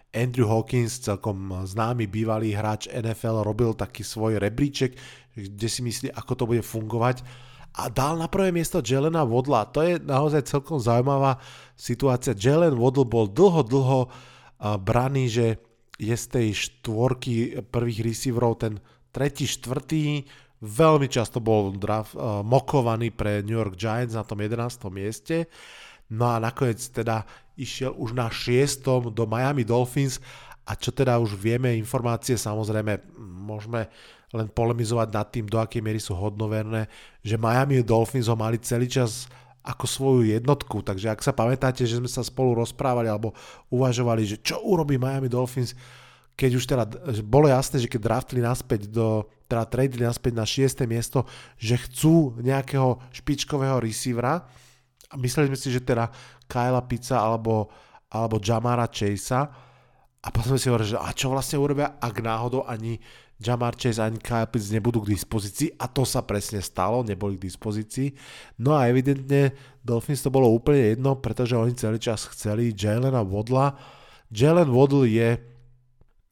[0.08, 4.96] Andrew Hawkins, celkom známy bývalý hráč NFL, robil taký svoj rebríček,
[5.36, 7.20] kde si myslí, ako to bude fungovať
[7.78, 9.68] a dal na prvé miesto Jelena Vodla.
[9.70, 11.38] To je naozaj celkom zaujímavá
[11.76, 12.34] situácia.
[12.34, 14.00] Jelen Vodl bol dlho, dlho
[14.82, 15.46] braný, že
[15.98, 18.78] je z tej štvorky prvých receiverov ten
[19.10, 20.22] tretí, štvrtý,
[20.62, 24.78] veľmi často bol draft, uh, mokovaný pre New York Giants na tom 11.
[24.94, 25.50] mieste.
[26.08, 27.26] No a nakoniec teda
[27.58, 29.10] išiel už na 6.
[29.10, 30.22] do Miami Dolphins
[30.68, 33.90] a čo teda už vieme, informácie samozrejme môžeme
[34.36, 36.84] len polemizovať nad tým, do akej miery sú hodnoverné,
[37.24, 39.24] že Miami Dolphins ho mali celý čas
[39.68, 43.36] ako svoju jednotku, takže ak sa pamätáte, že sme sa spolu rozprávali alebo
[43.68, 45.76] uvažovali, že čo urobí Miami Dolphins,
[46.32, 46.84] keď už teda
[47.26, 50.88] bolo jasné, že keď draftli naspäť do, teda tradeli naspäť na 6.
[50.88, 51.28] miesto,
[51.60, 54.46] že chcú nejakého špičkového receivera
[55.12, 56.08] a mysleli sme si, že teda
[56.48, 57.68] Kyla Pizza alebo,
[58.08, 59.44] alebo Jamara Chasea
[60.18, 62.96] a potom sme si hovorili, že a čo vlastne urobia, ak náhodou ani
[63.38, 67.46] Jamar Chase ani Kyle Pitts nebudú k dispozícii a to sa presne stalo, neboli k
[67.46, 68.10] dispozícii.
[68.58, 73.78] No a evidentne Dolphins to bolo úplne jedno, pretože oni celý čas chceli Jalena Wadla.
[74.34, 75.38] Jalen Waddle je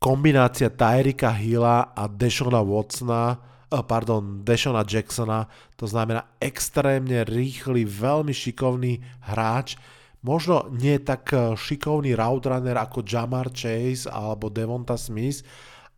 [0.03, 3.39] kombinácia Tyrika Hilla a Deshona Watsona,
[3.71, 5.47] eh, pardon, Deshona Jacksona,
[5.79, 9.79] to znamená extrémne rýchly, veľmi šikovný hráč,
[10.27, 15.47] možno nie tak eh, šikovný route runner ako Jamar Chase alebo Devonta Smith,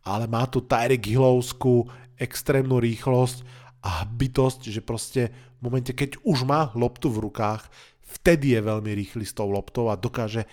[0.09, 1.85] ale má tu Tyreek Hillovskú
[2.17, 3.45] extrémnu rýchlosť
[3.85, 5.29] a bytosť, že proste
[5.61, 7.69] v momente, keď už má loptu v rukách,
[8.01, 10.49] vtedy je veľmi rýchly s tou loptou a dokáže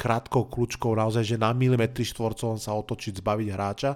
[0.00, 3.92] krátkou kľúčkou naozaj, že na milimetri štvorcov sa otočiť, zbaviť hráča.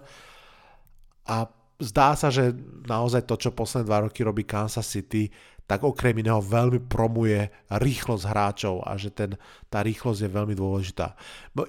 [1.32, 1.48] A
[1.80, 2.52] zdá sa, že
[2.84, 5.32] naozaj to, čo posledné dva roky robí Kansas City,
[5.64, 9.32] tak okrem iného veľmi promuje rýchlosť hráčov a že ten,
[9.72, 11.16] tá rýchlosť je veľmi dôležitá.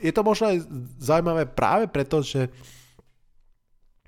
[0.03, 0.67] Je to možno aj
[0.99, 2.51] zaujímavé práve preto, že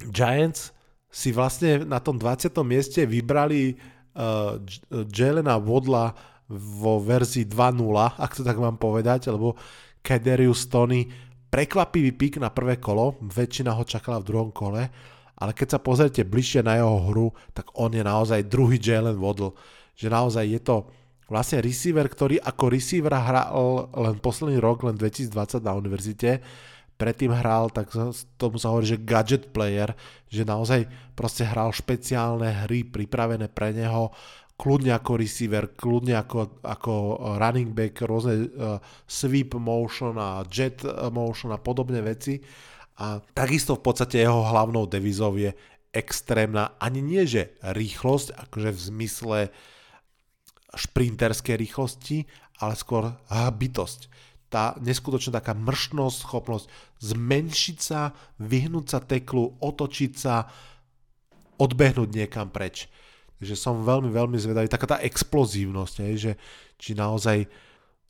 [0.06, 0.76] Giants
[1.10, 2.54] si vlastne na tom 20.
[2.62, 4.62] mieste vybrali uh,
[5.10, 6.14] Jelena Vodla
[6.52, 7.84] vo verzii 2.0,
[8.16, 9.58] ak to tak mám povedať, lebo
[10.00, 11.04] Kaderius Tony
[11.48, 14.84] prekvapivý pik na prvé kolo, väčšina ho čakala v druhom kole,
[15.38, 19.56] ale keď sa pozrite bližšie na jeho hru, tak on je naozaj druhý Jalen Waddle,
[19.94, 20.76] že naozaj je to
[21.28, 26.40] vlastne receiver, ktorý ako receiver hral len posledný rok, len 2020 na univerzite,
[26.98, 27.94] predtým hral, tak
[28.42, 29.94] tomu sa hovorí, že gadget player,
[30.28, 34.10] že naozaj proste hral špeciálne hry pripravené pre neho,
[34.58, 36.94] kľudne ako receiver, kľudne ako, ako
[37.38, 40.82] running back, rôzne uh, sweep motion a jet
[41.14, 42.42] motion a podobné veci.
[42.98, 45.54] A takisto v podstate jeho hlavnou devizou je
[45.94, 49.40] extrémna, ani nie že rýchlosť, akože v zmysle
[50.74, 52.26] šprinterskej rýchlosti,
[52.58, 54.10] ale skôr bytosť
[54.48, 56.66] tá neskutočná taká mršnosť, schopnosť
[57.04, 60.48] zmenšiť sa, vyhnúť sa teklu, otočiť sa,
[61.60, 62.88] odbehnúť niekam preč.
[63.38, 64.66] Takže som veľmi, veľmi zvedavý.
[64.72, 66.32] Taká tá explozívnosť, hej, že
[66.80, 67.46] či naozaj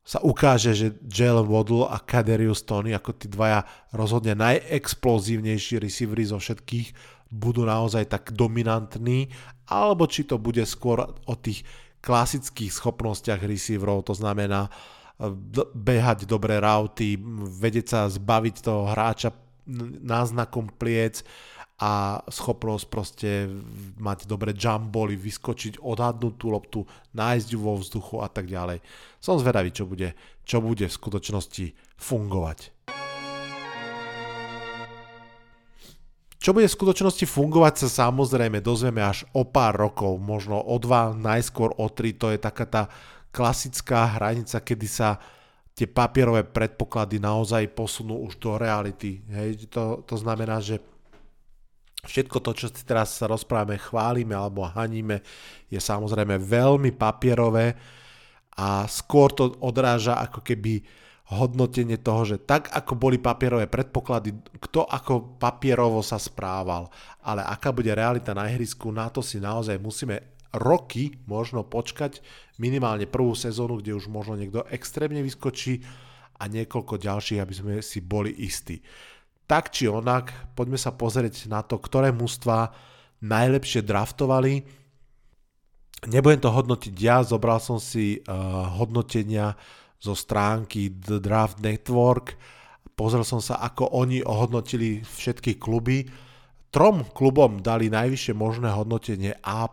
[0.08, 6.40] sa ukáže, že Jalen Waddle a Kaderius Tony ako tí dvaja rozhodne najexplozívnejší receivery zo
[6.40, 9.28] všetkých budú naozaj tak dominantní,
[9.68, 11.68] alebo či to bude skôr o tých
[12.00, 14.72] klasických schopnostiach receiverov, to znamená
[15.74, 17.18] behať dobré rauty,
[17.58, 19.34] vedieť sa zbaviť toho hráča
[20.06, 21.26] náznakom pliec
[21.78, 23.30] a schopnosť proste
[24.02, 26.80] mať dobré jump boli, vyskočiť, odhadnúť tú loptu,
[27.14, 28.82] nájsť ju vo vzduchu a tak ďalej.
[29.22, 31.66] Som zvedavý, čo bude, čo bude v skutočnosti
[32.02, 32.74] fungovať.
[36.38, 41.12] Čo bude v skutočnosti fungovať sa samozrejme dozvieme až o pár rokov, možno o dva,
[41.12, 42.84] najskôr o tri, to je taká tá
[43.32, 45.20] klasická hranica, kedy sa
[45.78, 49.22] tie papierové predpoklady naozaj posunú už do reality.
[49.30, 50.82] Hej, to, to znamená, že
[52.02, 55.22] všetko to, čo si teraz sa rozprávame, chválime alebo haníme,
[55.70, 57.78] je samozrejme veľmi papierové
[58.58, 60.82] a skôr to odráža ako keby
[61.28, 66.88] hodnotenie toho, že tak ako boli papierové predpoklady, kto ako papierovo sa správal,
[67.22, 72.24] ale aká bude realita na ihrisku, na to si naozaj musíme roky možno počkať
[72.62, 75.84] minimálne prvú sezónu, kde už možno niekto extrémne vyskočí
[76.38, 78.82] a niekoľko ďalších, aby sme si boli istí.
[79.48, 82.76] Tak či onak, poďme sa pozrieť na to, ktoré mužstva
[83.24, 84.62] najlepšie draftovali.
[86.06, 88.24] Nebudem to hodnotiť ja, zobral som si uh,
[88.78, 89.58] hodnotenia
[89.98, 92.38] zo stránky The Draft Network,
[92.94, 96.06] pozrel som sa, ako oni ohodnotili všetky kluby.
[96.70, 99.66] Trom klubom dali najvyššie možné hodnotenie A+,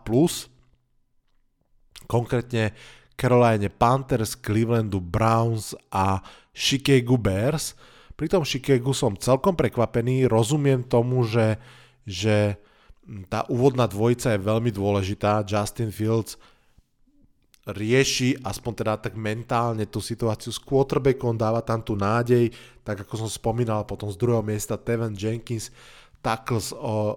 [2.05, 2.71] Konkrétne
[3.15, 6.19] Caroline Panthers, Clevelandu Browns a
[6.51, 7.75] Chicago Bears.
[8.15, 11.59] Pri tom Chicago som celkom prekvapený, rozumiem tomu, že,
[12.07, 12.55] že
[13.27, 15.43] tá úvodná dvojica je veľmi dôležitá.
[15.43, 16.39] Justin Fields
[17.65, 22.53] rieši aspoň teda tak mentálne tú situáciu s quarterbackom, dáva tam tú nádej,
[22.85, 25.73] tak ako som spomínal potom z druhého miesta Teven Jenkins,
[26.21, 26.69] tackles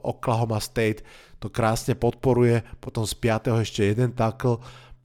[0.04, 1.04] Oklahoma State,
[1.38, 3.62] to krásne podporuje, potom z 5.
[3.62, 4.58] ešte jeden tackle,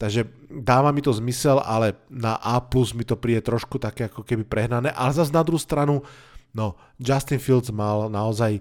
[0.04, 2.60] Takže dáva mi to zmysel, ale na A
[2.92, 4.92] mi to príde trošku také ako keby prehnané.
[4.92, 6.04] Ale zase na druhú stranu,
[6.52, 8.60] no, Justin Fields mal naozaj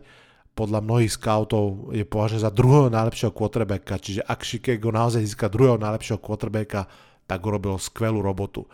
[0.55, 5.81] podľa mnohých scoutov je považený za druhého najlepšieho quarterbacka, čiže ak Chicago naozaj získa druhého
[5.83, 6.87] najlepšieho quarterbacka,
[7.27, 8.69] tak urobil skvelú robotu.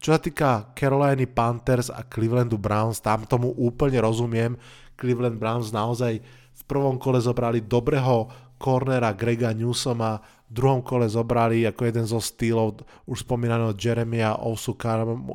[0.00, 4.56] Čo sa týka Caroliny Panthers a Clevelandu Browns, tam tomu úplne rozumiem.
[4.94, 6.22] Cleveland Browns naozaj
[6.54, 8.30] v prvom kole zobrali dobrého
[8.64, 10.16] cornera Grega Newsoma,
[10.48, 14.72] v druhom kole zobrali ako jeden zo stýlov už spomínaného Jeremia Ousu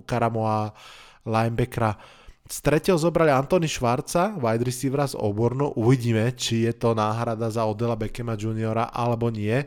[0.02, 0.74] Karamoa
[1.30, 1.94] linebackera.
[2.50, 5.78] Z tretieho zobrali Antony Švarca, wide receivera z Obornu.
[5.78, 9.54] Uvidíme, či je to náhrada za Odela Beckema juniora alebo nie.
[9.54, 9.66] E,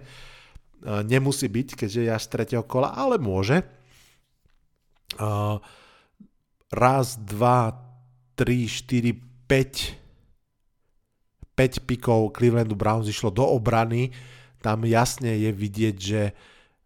[1.06, 3.62] nemusí byť, keďže je až z tretieho kola, ale môže.
[3.62, 3.66] E,
[6.74, 7.70] raz, dva,
[8.34, 9.14] tri, štyri,
[9.46, 10.01] 5
[11.62, 14.10] 5 pikov Clevelandu Browns išlo do obrany,
[14.58, 16.34] tam jasne je vidieť, že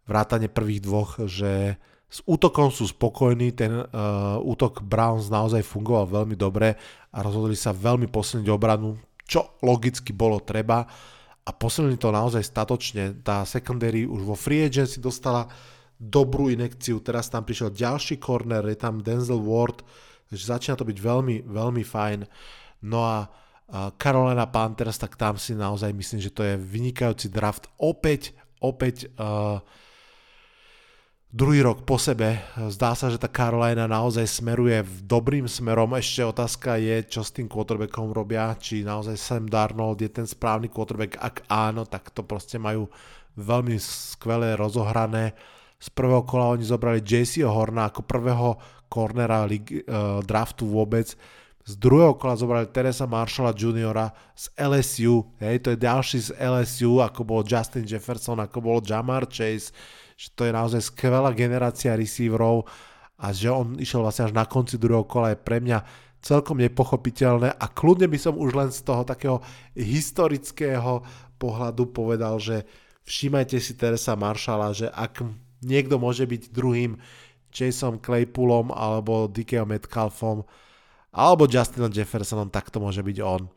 [0.05, 6.37] vrátane prvých dvoch, že s útokom sú spokojní, ten uh, útok Browns naozaj fungoval veľmi
[6.37, 6.77] dobre
[7.11, 8.95] a rozhodli sa veľmi posilniť obranu,
[9.27, 10.87] čo logicky bolo treba
[11.43, 13.25] a posilnili to naozaj statočne.
[13.25, 15.51] Tá secondary už vo free agency dostala
[15.97, 19.81] dobrú inekciu, teraz tam prišiel ďalší corner, je tam Denzel Ward,
[20.29, 22.19] takže začína to byť veľmi, veľmi fajn.
[22.87, 23.27] No a
[23.99, 27.67] Carolina Panthers, tak tam si naozaj myslím, že to je vynikajúci draft.
[27.75, 28.31] Opäť,
[28.63, 29.59] opäť uh,
[31.27, 32.39] druhý rok po sebe.
[32.71, 35.99] Zdá sa, že tá Carolina naozaj smeruje v dobrým smerom.
[35.99, 40.71] Ešte otázka je, čo s tým quarterbackom robia, či naozaj Sam Darnold je ten správny
[40.71, 41.19] quarterback.
[41.19, 42.87] Ak áno, tak to proste majú
[43.35, 45.35] veľmi skvelé rozohrané.
[45.77, 51.11] Z prvého kola oni zobrali JC Horna ako prvého cornera uh, draftu vôbec
[51.67, 57.03] z druhého kola zobrali Teresa Marshalla Juniora z LSU, hej, to je ďalší z LSU,
[57.03, 59.75] ako bol Justin Jefferson, ako bol Jamar Chase,
[60.15, 62.63] že to je naozaj skvelá generácia receiverov
[63.19, 65.83] a že on išiel vlastne až na konci druhého kola je pre mňa
[66.23, 69.43] celkom nepochopiteľné a kľudne by som už len z toho takého
[69.75, 71.03] historického
[71.35, 72.63] pohľadu povedal, že
[73.03, 75.19] všímajte si Teresa Marshalla, že ak
[75.67, 76.95] niekto môže byť druhým
[77.51, 80.47] Jason Claypoolom alebo Dickeom Metcalfom,
[81.11, 83.47] alebo Justinom Jeffersonom, tak to môže byť on.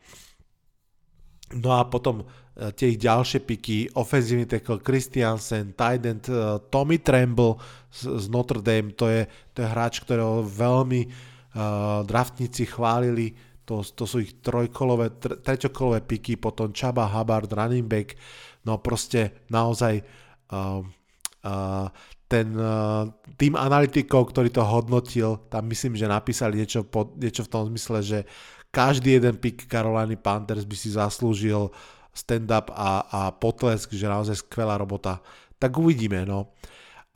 [1.51, 2.25] No a potom e,
[2.71, 7.59] tie ich ďalšie piky, ofenzívny tackle Christiansen, tight end uh, Tommy Tremble
[7.91, 13.35] z Notre Dame, to je, to je hráč, ktorého veľmi uh, draftníci chválili,
[13.67, 18.15] to, to sú ich trojkolové, tre, treťokolové piky, potom Chaba Hubbard, running back,
[18.63, 19.99] no proste naozaj
[20.55, 20.79] uh,
[21.43, 21.87] uh,
[22.31, 27.51] ten uh, tým analytikov, ktorý to hodnotil, tam myslím, že napísali niečo, po, niečo v
[27.51, 28.19] tom zmysle, že
[28.71, 31.67] každý jeden pick Caroliny Panthers by si zaslúžil
[32.15, 35.19] stand-up a, a potlesk, že naozaj skvelá robota.
[35.59, 36.55] Tak uvidíme, no.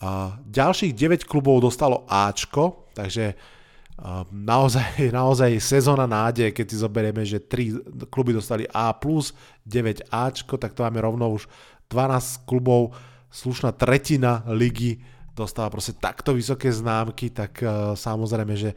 [0.03, 7.23] Uh, ďalších 9 klubov dostalo Ačko, takže uh, naozaj, naozaj sezóna nádej, keď si zoberieme,
[7.23, 11.47] že 3 kluby dostali A+, 9 Ačko, tak to máme rovno už
[11.87, 12.91] 12 klubov
[13.35, 15.03] slušná tretina ligy
[15.35, 18.71] dostáva proste takto vysoké známky, tak uh, samozrejme, že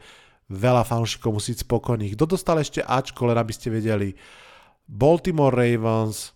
[0.51, 2.13] veľa fanúšikov musí byť spokojných.
[2.19, 4.11] Kto dostal ešte Ačko, len aby ste vedeli?
[4.83, 6.35] Baltimore Ravens,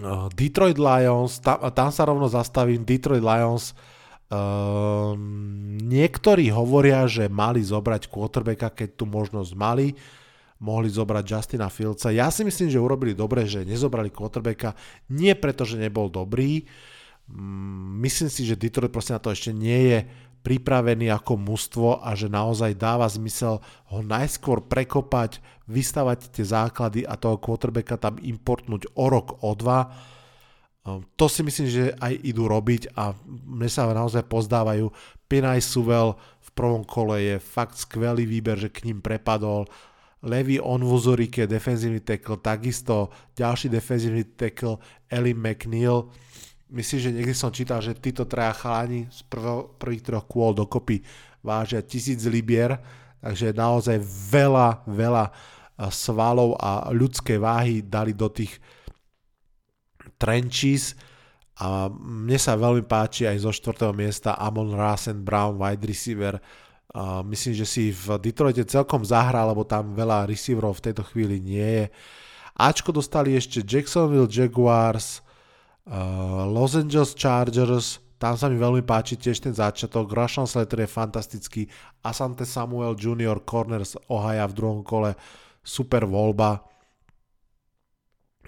[0.00, 3.76] uh, Detroit Lions, tam, tam sa rovno zastavím, Detroit Lions,
[4.32, 5.12] uh,
[5.84, 9.92] niektorí hovoria, že mali zobrať quarterbacka, keď tu možnosť mali,
[10.60, 12.12] mohli zobrať Justina Fieldsa.
[12.12, 14.76] Ja si myslím, že urobili dobre, že nezobrali quarterbacka,
[15.08, 16.68] nie preto, že nebol dobrý.
[17.32, 19.98] Mm, myslím si, že Detroit proste na to ešte nie je
[20.40, 23.60] pripravený ako mužstvo a že naozaj dáva zmysel
[23.92, 29.92] ho najskôr prekopať, vystavať tie základy a toho quarterbacka tam importnúť o rok, o dva.
[30.84, 34.88] Ehm, to si myslím, že aj idú robiť a mne sa naozaj pozdávajú.
[35.28, 39.68] Pinay Suvel v prvom kole je fakt skvelý výber, že k ním prepadol
[40.20, 44.76] Levi Onvuzorike, defenzívny tackle, takisto ďalší defenzívny tackle
[45.08, 46.12] Eli McNeil.
[46.70, 51.02] Myslím, že niekde som čítal, že títo traja chalani z prvo, prvých troch kôl dokopy
[51.40, 52.78] vážia tisíc libier,
[53.24, 53.96] takže naozaj
[54.30, 55.24] veľa, veľa
[55.88, 58.60] svalov a ľudskej váhy dali do tých
[60.20, 60.92] trenčís
[61.60, 63.92] A mne sa veľmi páči aj zo 4.
[63.92, 66.40] miesta Amon Rasen Brown, wide receiver.
[67.22, 71.62] Myslím, že si v Detroite celkom zahral, lebo tam veľa receiverov v tejto chvíli nie
[71.62, 71.86] je.
[72.58, 75.22] Ačko dostali ešte Jacksonville Jaguars,
[75.86, 80.12] uh, Los Angeles Chargers, tam sa mi veľmi páči tiež ten začiatok.
[80.12, 81.62] Russian Slater je fantastický.
[82.04, 83.40] Asante Samuel Jr.
[83.48, 85.16] Corner z Ohio v druhom kole.
[85.64, 86.60] Super voľba.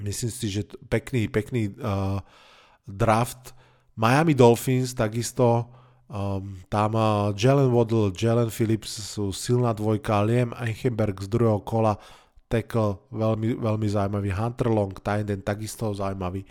[0.04, 2.20] Myslím si, že pekný, pekný uh,
[2.84, 3.56] draft.
[3.96, 5.72] Miami Dolphins takisto.
[6.12, 10.20] Um, tam uh, Jalen Waddle, Jalen Phillips sú silná dvojka.
[10.20, 11.96] Liam Eichenberg z druhého kola.
[12.52, 14.28] Tackle veľmi, veľmi zaujímavý.
[14.28, 16.44] Hunter Long, tight takisto zaujímavý.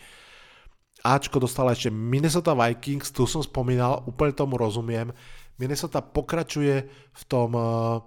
[1.05, 5.13] Ačko dostala ešte Minnesota Vikings, tu som spomínal, úplne tomu rozumiem.
[5.61, 8.01] Minnesota pokračuje v tom uh,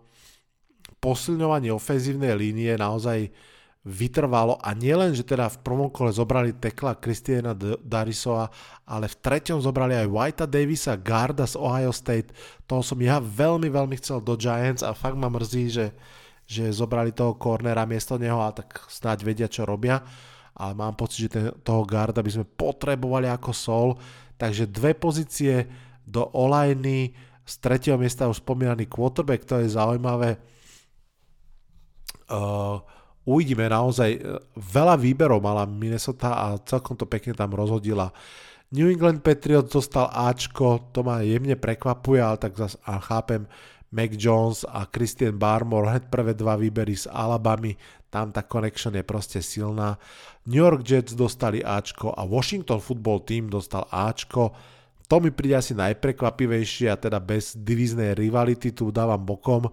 [0.99, 3.31] posilňovaní ofenzívnej línie naozaj
[3.85, 7.53] vytrvalo a nielen, že teda v prvom kole zobrali tekla Christiana
[7.85, 8.49] Darisova,
[8.89, 12.33] ale v treťom zobrali aj Whitea Davisa, Garda z Ohio State.
[12.65, 15.87] Toho som ja veľmi, veľmi chcel do Giants a fakt ma mrzí, že,
[16.49, 20.01] že zobrali toho cornera miesto neho a tak snáď vedia, čo robia
[20.55, 23.89] ale mám pocit, že ten, toho garda by sme potrebovali ako sol,
[24.39, 25.67] takže dve pozície
[26.07, 27.11] do olajny,
[27.45, 30.41] z tretieho miesta už spomínaný quarterback, to je zaujímavé.
[32.31, 32.81] Uh,
[33.25, 38.13] uvidíme naozaj, uh, veľa výberov mala Minnesota a celkom to pekne tam rozhodila.
[38.75, 43.47] New England Patriots dostal Ačko, to ma jemne prekvapuje, ale tak zase a chápem,
[43.95, 47.79] Mac Jones a Christian Barmore, hneď prvé dva výbery z Alabamy,
[48.11, 49.99] tam tá connection je proste silná.
[50.47, 54.55] New York Jets dostali Ačko a Washington Football Team dostal Ačko.
[55.11, 59.71] To mi príde asi najprekvapivejšie a teda bez divíznej rivality tu dávam bokom.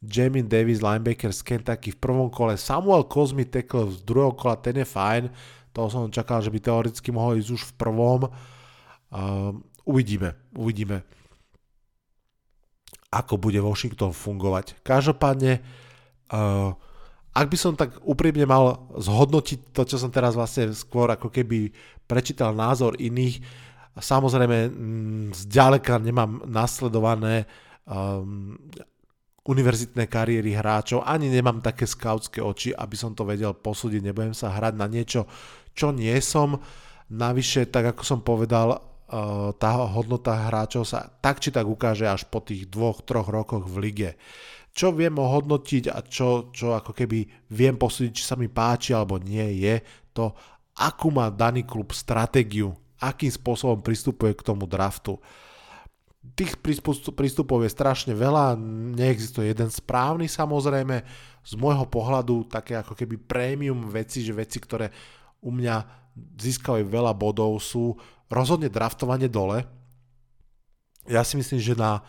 [0.00, 4.80] Jamin Davis, linebacker z Kentucky v prvom kole, Samuel Cosmi tackle z druhého kola, ten
[4.80, 5.28] je fajn.
[5.76, 8.20] Toho som čakal, že by teoreticky mohol ísť už v prvom.
[9.12, 9.52] Uh,
[9.84, 11.04] uvidíme, uvidíme
[13.10, 14.78] ako bude Washington fungovať.
[14.86, 15.58] Každopádne,
[16.30, 16.70] uh,
[17.34, 21.74] ak by som tak úprimne mal zhodnotiť to, čo som teraz vlastne skôr ako keby
[22.06, 23.42] prečítal názor iných,
[23.98, 27.50] samozrejme mm, zďaleka nemám nasledované
[27.82, 28.54] um,
[29.46, 34.52] univerzitné kariéry hráčov, ani nemám také skautské oči, aby som to vedel posúdiť, nebudem sa
[34.52, 35.24] hrať na niečo,
[35.72, 36.60] čo nie som.
[37.10, 42.30] Navyše, tak ako som povedal, Eh, tá hodnota hráčov sa tak či tak ukáže až
[42.30, 44.10] po tých dvoch, troch rokoch v lige.
[44.70, 49.18] Čo viem ohodnotiť a čo, čo ako keby viem posúdiť, či sa mi páči alebo
[49.18, 49.82] nie, je
[50.14, 50.30] to,
[50.78, 52.70] akú má daný klub stratégiu,
[53.02, 55.18] akým spôsobom pristupuje k tomu draftu.
[56.20, 58.52] Tých prístupov je strašne veľa,
[58.92, 61.00] neexistuje jeden správny samozrejme,
[61.40, 64.92] z môjho pohľadu také ako keby prémium veci, že veci, ktoré
[65.40, 65.76] u mňa
[66.36, 67.96] získali veľa bodov sú
[68.28, 69.64] rozhodne draftovanie dole.
[71.08, 72.04] Ja si myslím, že na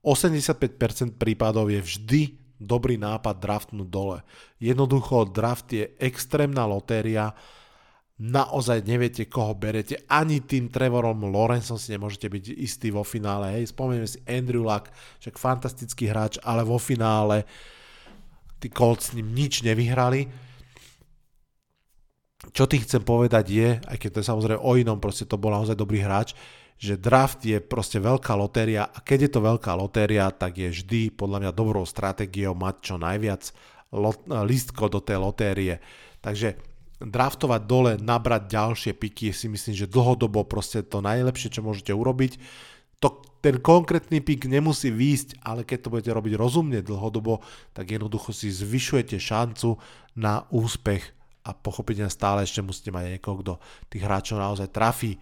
[0.00, 2.20] 85% prípadov je vždy
[2.56, 4.24] dobrý nápad draftnúť dole.
[4.56, 7.36] Jednoducho draft je extrémna lotéria,
[8.20, 10.04] naozaj neviete, koho berete.
[10.12, 13.56] Ani tým Trevorom Lorenzom si nemôžete byť istý vo finále.
[13.56, 14.92] Hej, spomenieme si Andrew Luck,
[15.24, 17.48] však fantastický hráč, ale vo finále
[18.60, 20.50] tí Colts s ním nič nevyhrali
[22.56, 25.52] čo tým chcem povedať je, aj keď to je samozrejme o inom, proste to bol
[25.52, 26.32] naozaj dobrý hráč,
[26.80, 31.12] že draft je proste veľká lotéria a keď je to veľká lotéria, tak je vždy
[31.12, 33.52] podľa mňa dobrou stratégiou mať čo najviac
[33.92, 35.84] lot, listko do tej lotérie.
[36.24, 36.56] Takže
[37.00, 42.36] draftovať dole, nabrať ďalšie piky si myslím, že dlhodobo proste to najlepšie, čo môžete urobiť.
[43.00, 47.40] To, ten konkrétny pik nemusí výjsť, ale keď to budete robiť rozumne dlhodobo,
[47.72, 49.80] tak jednoducho si zvyšujete šancu
[50.20, 51.00] na úspech
[51.48, 53.52] a pochopiteľne stále ešte musíte mať niekoho, kto
[53.88, 55.16] tých hráčov naozaj trafí.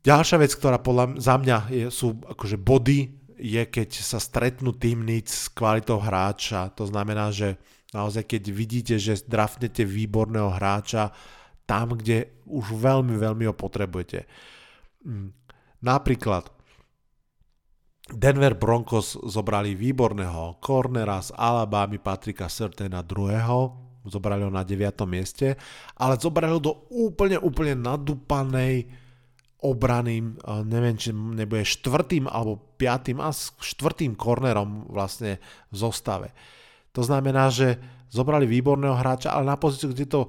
[0.00, 5.04] Ďalšia vec, ktorá podľa, za mňa je, sú akože body, je keď sa stretnú tým
[5.20, 6.72] s kvalitou hráča.
[6.76, 7.60] To znamená, že
[7.94, 11.10] naozaj keď vidíte, že draftnete výborného hráča
[11.66, 14.26] tam, kde už veľmi, veľmi ho potrebujete.
[15.06, 15.30] Mm.
[15.80, 16.50] Napríklad
[18.10, 25.06] Denver Broncos zobrali výborného cornera z Alabama Patrika Sertena druhého, zobrali ho na 9.
[25.06, 25.54] mieste,
[25.94, 28.90] ale zobrali ho do úplne, úplne nadúpanej
[29.60, 30.24] obrany,
[30.66, 33.30] neviem, či nebude štvrtým alebo piatým a
[33.60, 35.38] štvrtým kornerom vlastne
[35.68, 36.28] v zostave.
[36.94, 37.78] To znamená, že
[38.10, 40.20] zobrali výborného hráča, ale na pozíciu, kde to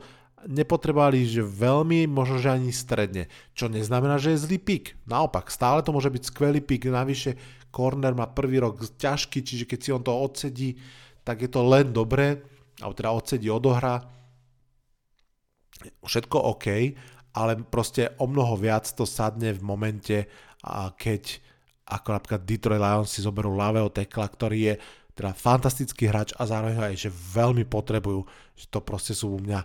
[0.42, 3.30] nepotrebovali, že veľmi, možno, že ani stredne.
[3.54, 4.98] Čo neznamená, že je zlý pik.
[5.06, 6.90] Naopak, stále to môže byť skvelý pik.
[6.90, 7.38] Navyše,
[7.70, 10.78] corner má prvý rok ťažký, čiže keď si on to odsedí,
[11.22, 12.42] tak je to len dobré
[12.82, 14.02] alebo teda odsedí, odohra,
[16.02, 16.68] všetko OK,
[17.38, 20.26] ale proste o mnoho viac to sadne v momente,
[20.98, 21.24] keď
[21.86, 24.74] ako napríklad Detroit Lions si zoberú ľavého tekla, ktorý je
[25.16, 28.24] teda fantastický hráč a zároveň aj, že veľmi potrebujú,
[28.56, 29.60] že to proste sú u mňa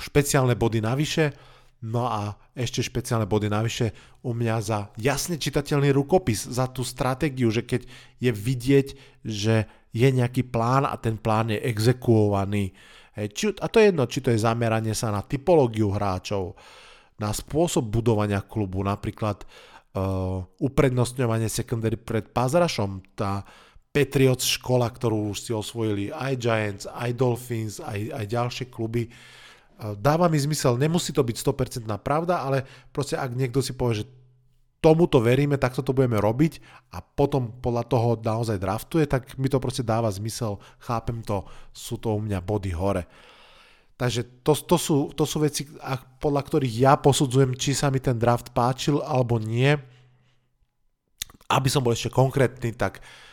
[0.00, 1.36] špeciálne body navyše,
[1.84, 3.92] no a ešte špeciálne body navyše
[4.24, 7.84] u mňa za jasne čitateľný rukopis, za tú stratégiu, že keď
[8.24, 8.88] je vidieť,
[9.20, 12.72] že je nejaký plán a ten plán je exekuovaný.
[13.14, 16.58] Hej, či, a to je jedno, či to je zameranie sa na typológiu hráčov,
[17.22, 23.46] na spôsob budovania klubu, napríklad uh, uprednostňovanie secondary pred pazrašom, tá
[23.94, 29.06] Patriots škola, ktorú už si osvojili aj Giants, aj Dolphins, aj, aj ďalšie kluby.
[29.78, 34.10] Dáva mi zmysel, nemusí to byť 100% pravda, ale proste ak niekto si povie, že
[34.82, 36.58] tomuto veríme, takto to budeme robiť
[36.90, 41.94] a potom podľa toho naozaj draftuje, tak mi to proste dáva zmysel, chápem to, sú
[41.94, 43.06] to u mňa body hore.
[43.94, 45.70] Takže to, to, sú, to sú veci,
[46.18, 49.70] podľa ktorých ja posudzujem, či sa mi ten draft páčil alebo nie.
[51.46, 53.23] Aby som bol ešte konkrétny, tak uh,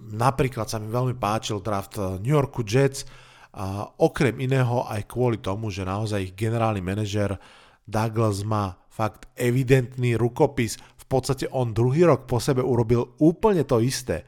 [0.00, 3.04] Napríklad sa mi veľmi páčil draft eh, New Yorku Jets,
[3.50, 7.34] a okrem iného aj kvôli tomu, že naozaj ich generálny manažer
[7.82, 10.78] Douglas má fakt evidentný rukopis.
[10.78, 14.22] V podstate on druhý rok po sebe urobil úplne to isté.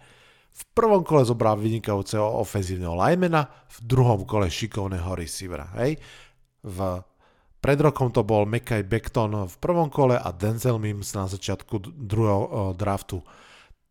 [0.53, 5.71] V prvom kole zobral vynikajúceho ofenzívneho linemana, v druhom kole šikovného receivera.
[5.79, 6.03] Hej?
[6.67, 6.79] V
[7.63, 12.43] pred rokom to bol Mekaj Beckton v prvom kole a Denzel Mims na začiatku druhého
[12.43, 13.23] uh, draftu.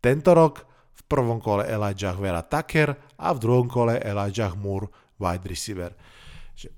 [0.03, 0.67] Tento rok
[1.11, 4.87] prvom kole Elijah Vera Tucker a v druhom kole Elijah Moore
[5.19, 5.91] wide receiver.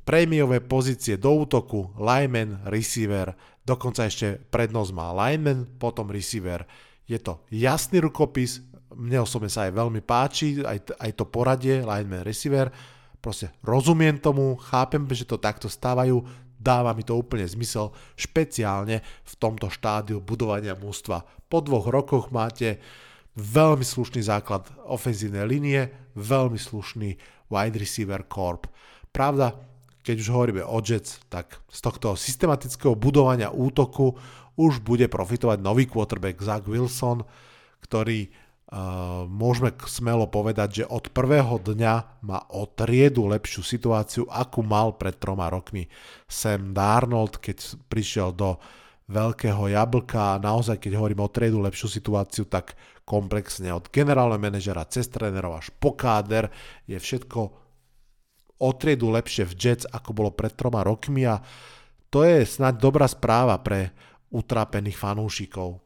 [0.01, 6.65] Prémiové pozície do útoku, lineman, receiver, dokonca ešte prednosť má lineman, potom receiver.
[7.05, 8.65] Je to jasný rukopis,
[8.97, 12.73] mne osobne sa aj veľmi páči, aj, aj to poradie, lineman, receiver,
[13.21, 16.25] proste rozumiem tomu, chápem, že to takto stávajú,
[16.57, 21.27] dáva mi to úplne zmysel, špeciálne v tomto štádiu budovania mústva.
[21.51, 22.79] Po dvoch rokoch máte
[23.33, 27.17] Veľmi slušný základ ofenzívnej linie, veľmi slušný
[27.49, 28.69] wide receiver corp.
[29.09, 29.57] Pravda,
[30.05, 34.13] keď už hovoríme o Jets, tak z tohto systematického budovania útoku
[34.53, 37.25] už bude profitovať nový quarterback Zach Wilson,
[37.81, 44.61] ktorý uh, môžeme smelo povedať, že od prvého dňa má o triedu lepšiu situáciu, akú
[44.61, 45.89] mal pred troma rokmi
[46.29, 48.61] Sam Darnold, keď prišiel do
[49.07, 50.37] veľkého jablka.
[50.37, 55.59] A naozaj, keď hovorím o triedu lepšiu situáciu, tak komplexne od generálneho manažera cez trénerov
[55.59, 56.47] až po káder.
[56.87, 57.39] Je všetko
[58.63, 61.43] o triedu lepšie v Jets ako bolo pred troma rokmi a
[62.07, 63.91] to je snáď dobrá správa pre
[64.31, 65.83] utrápených fanúšikov.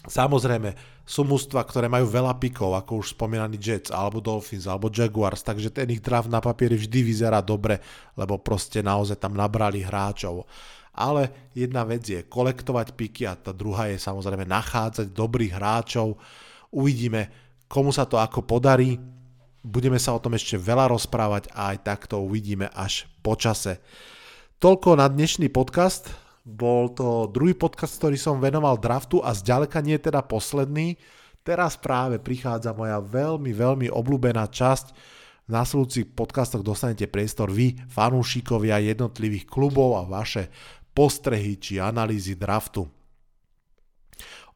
[0.00, 0.72] Samozrejme,
[1.04, 5.68] sú mústva, ktoré majú veľa pikov, ako už spomínaný Jets, alebo Dolphins, alebo Jaguars, takže
[5.68, 7.76] ten ich draft na papieri vždy vyzerá dobre,
[8.16, 10.48] lebo proste naozaj tam nabrali hráčov
[10.94, 16.18] ale jedna vec je kolektovať piky a tá druhá je samozrejme nachádzať dobrých hráčov.
[16.74, 17.30] Uvidíme,
[17.70, 18.98] komu sa to ako podarí.
[19.60, 23.78] Budeme sa o tom ešte veľa rozprávať a aj takto uvidíme až po čase.
[24.60, 26.08] Toľko na dnešný podcast.
[26.40, 30.96] Bol to druhý podcast, ktorý som venoval draftu a zďaleka nie teda posledný.
[31.44, 34.86] Teraz práve prichádza moja veľmi, veľmi obľúbená časť.
[35.48, 40.46] V následujúcich podcastoch dostanete priestor vy, fanúšikovia jednotlivých klubov a vaše
[40.92, 42.88] postrehy či analýzy draftu.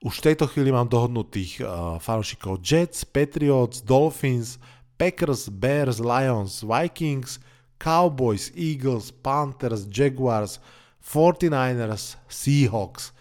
[0.04, 4.60] Už v tejto chvíli mám dohodnutých uh, fanúšikov Jets, Patriots, Dolphins,
[5.00, 7.40] Packers, Bears, Lions, Vikings,
[7.80, 10.60] Cowboys, Eagles, Panthers, Jaguars,
[11.00, 13.16] 49ers, Seahawks.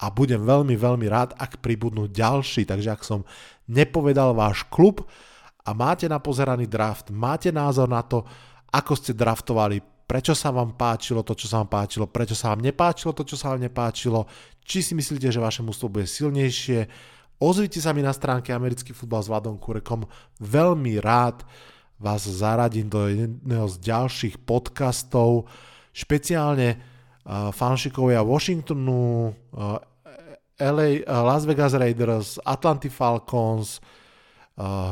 [0.00, 2.64] A budem veľmi, veľmi rád, ak pribudnú ďalší.
[2.64, 3.26] Takže ak som
[3.68, 5.04] nepovedal váš klub
[5.60, 8.24] a máte napozeraný draft, máte názor na to,
[8.72, 12.66] ako ste draftovali prečo sa vám páčilo to, čo sa vám páčilo, prečo sa vám
[12.66, 14.26] nepáčilo to, čo sa vám nepáčilo,
[14.66, 16.90] či si myslíte, že vaše mústvo bude silnejšie.
[17.38, 20.10] Ozvite sa mi na stránke Americký futbal s Vladom Kurekom.
[20.42, 21.46] Veľmi rád
[22.02, 25.46] vás zaradím do jedného z ďalších podcastov.
[25.94, 29.78] Špeciálne uh, fanšikovia Washingtonu, uh,
[30.58, 33.78] LA, uh, Las Vegas Raiders, Atlanty Falcons,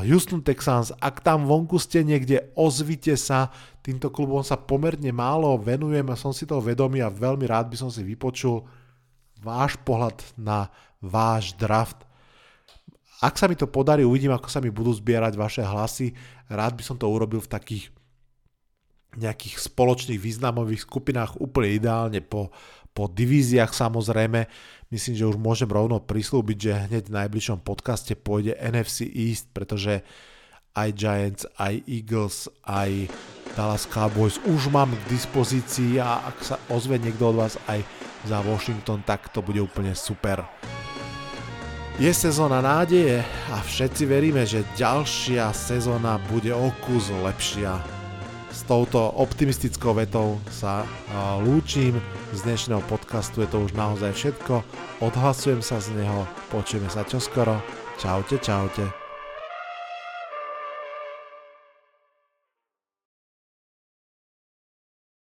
[0.09, 0.97] Houston Texans.
[0.97, 3.53] Ak tam vonku ste niekde, ozvite sa.
[3.85, 7.77] Týmto klubom sa pomerne málo venujem a som si toho vedomý a veľmi rád by
[7.77, 8.65] som si vypočul
[9.45, 12.09] váš pohľad na váš draft.
[13.19, 16.15] Ak sa mi to podarí, uvidím, ako sa mi budú zbierať vaše hlasy.
[16.49, 17.85] Rád by som to urobil v takých
[19.19, 22.55] nejakých spoločných významových skupinách úplne ideálne po,
[22.99, 24.51] po divíziách samozrejme
[24.91, 30.03] myslím, že už môžem rovno prislúbiť, že hneď v najbližšom podcaste pôjde NFC East, pretože
[30.75, 33.07] aj Giants, aj Eagles, aj
[33.55, 37.87] Dallas Cowboys už mám k dispozícii a ak sa ozve niekto od vás aj
[38.27, 40.43] za Washington, tak to bude úplne super.
[42.03, 43.23] Je sezóna nádeje
[43.55, 47.98] a všetci veríme, že ďalšia sezóna bude o kus lepšia.
[48.69, 50.85] Touto optimistickou vetou sa
[51.41, 51.97] lúčim
[52.37, 54.61] z dnešného podcastu, je to už naozaj všetko.
[55.01, 57.65] Odhlasujem sa z neho, počujeme sa čoskoro.
[57.97, 59.08] Čaute, čaute.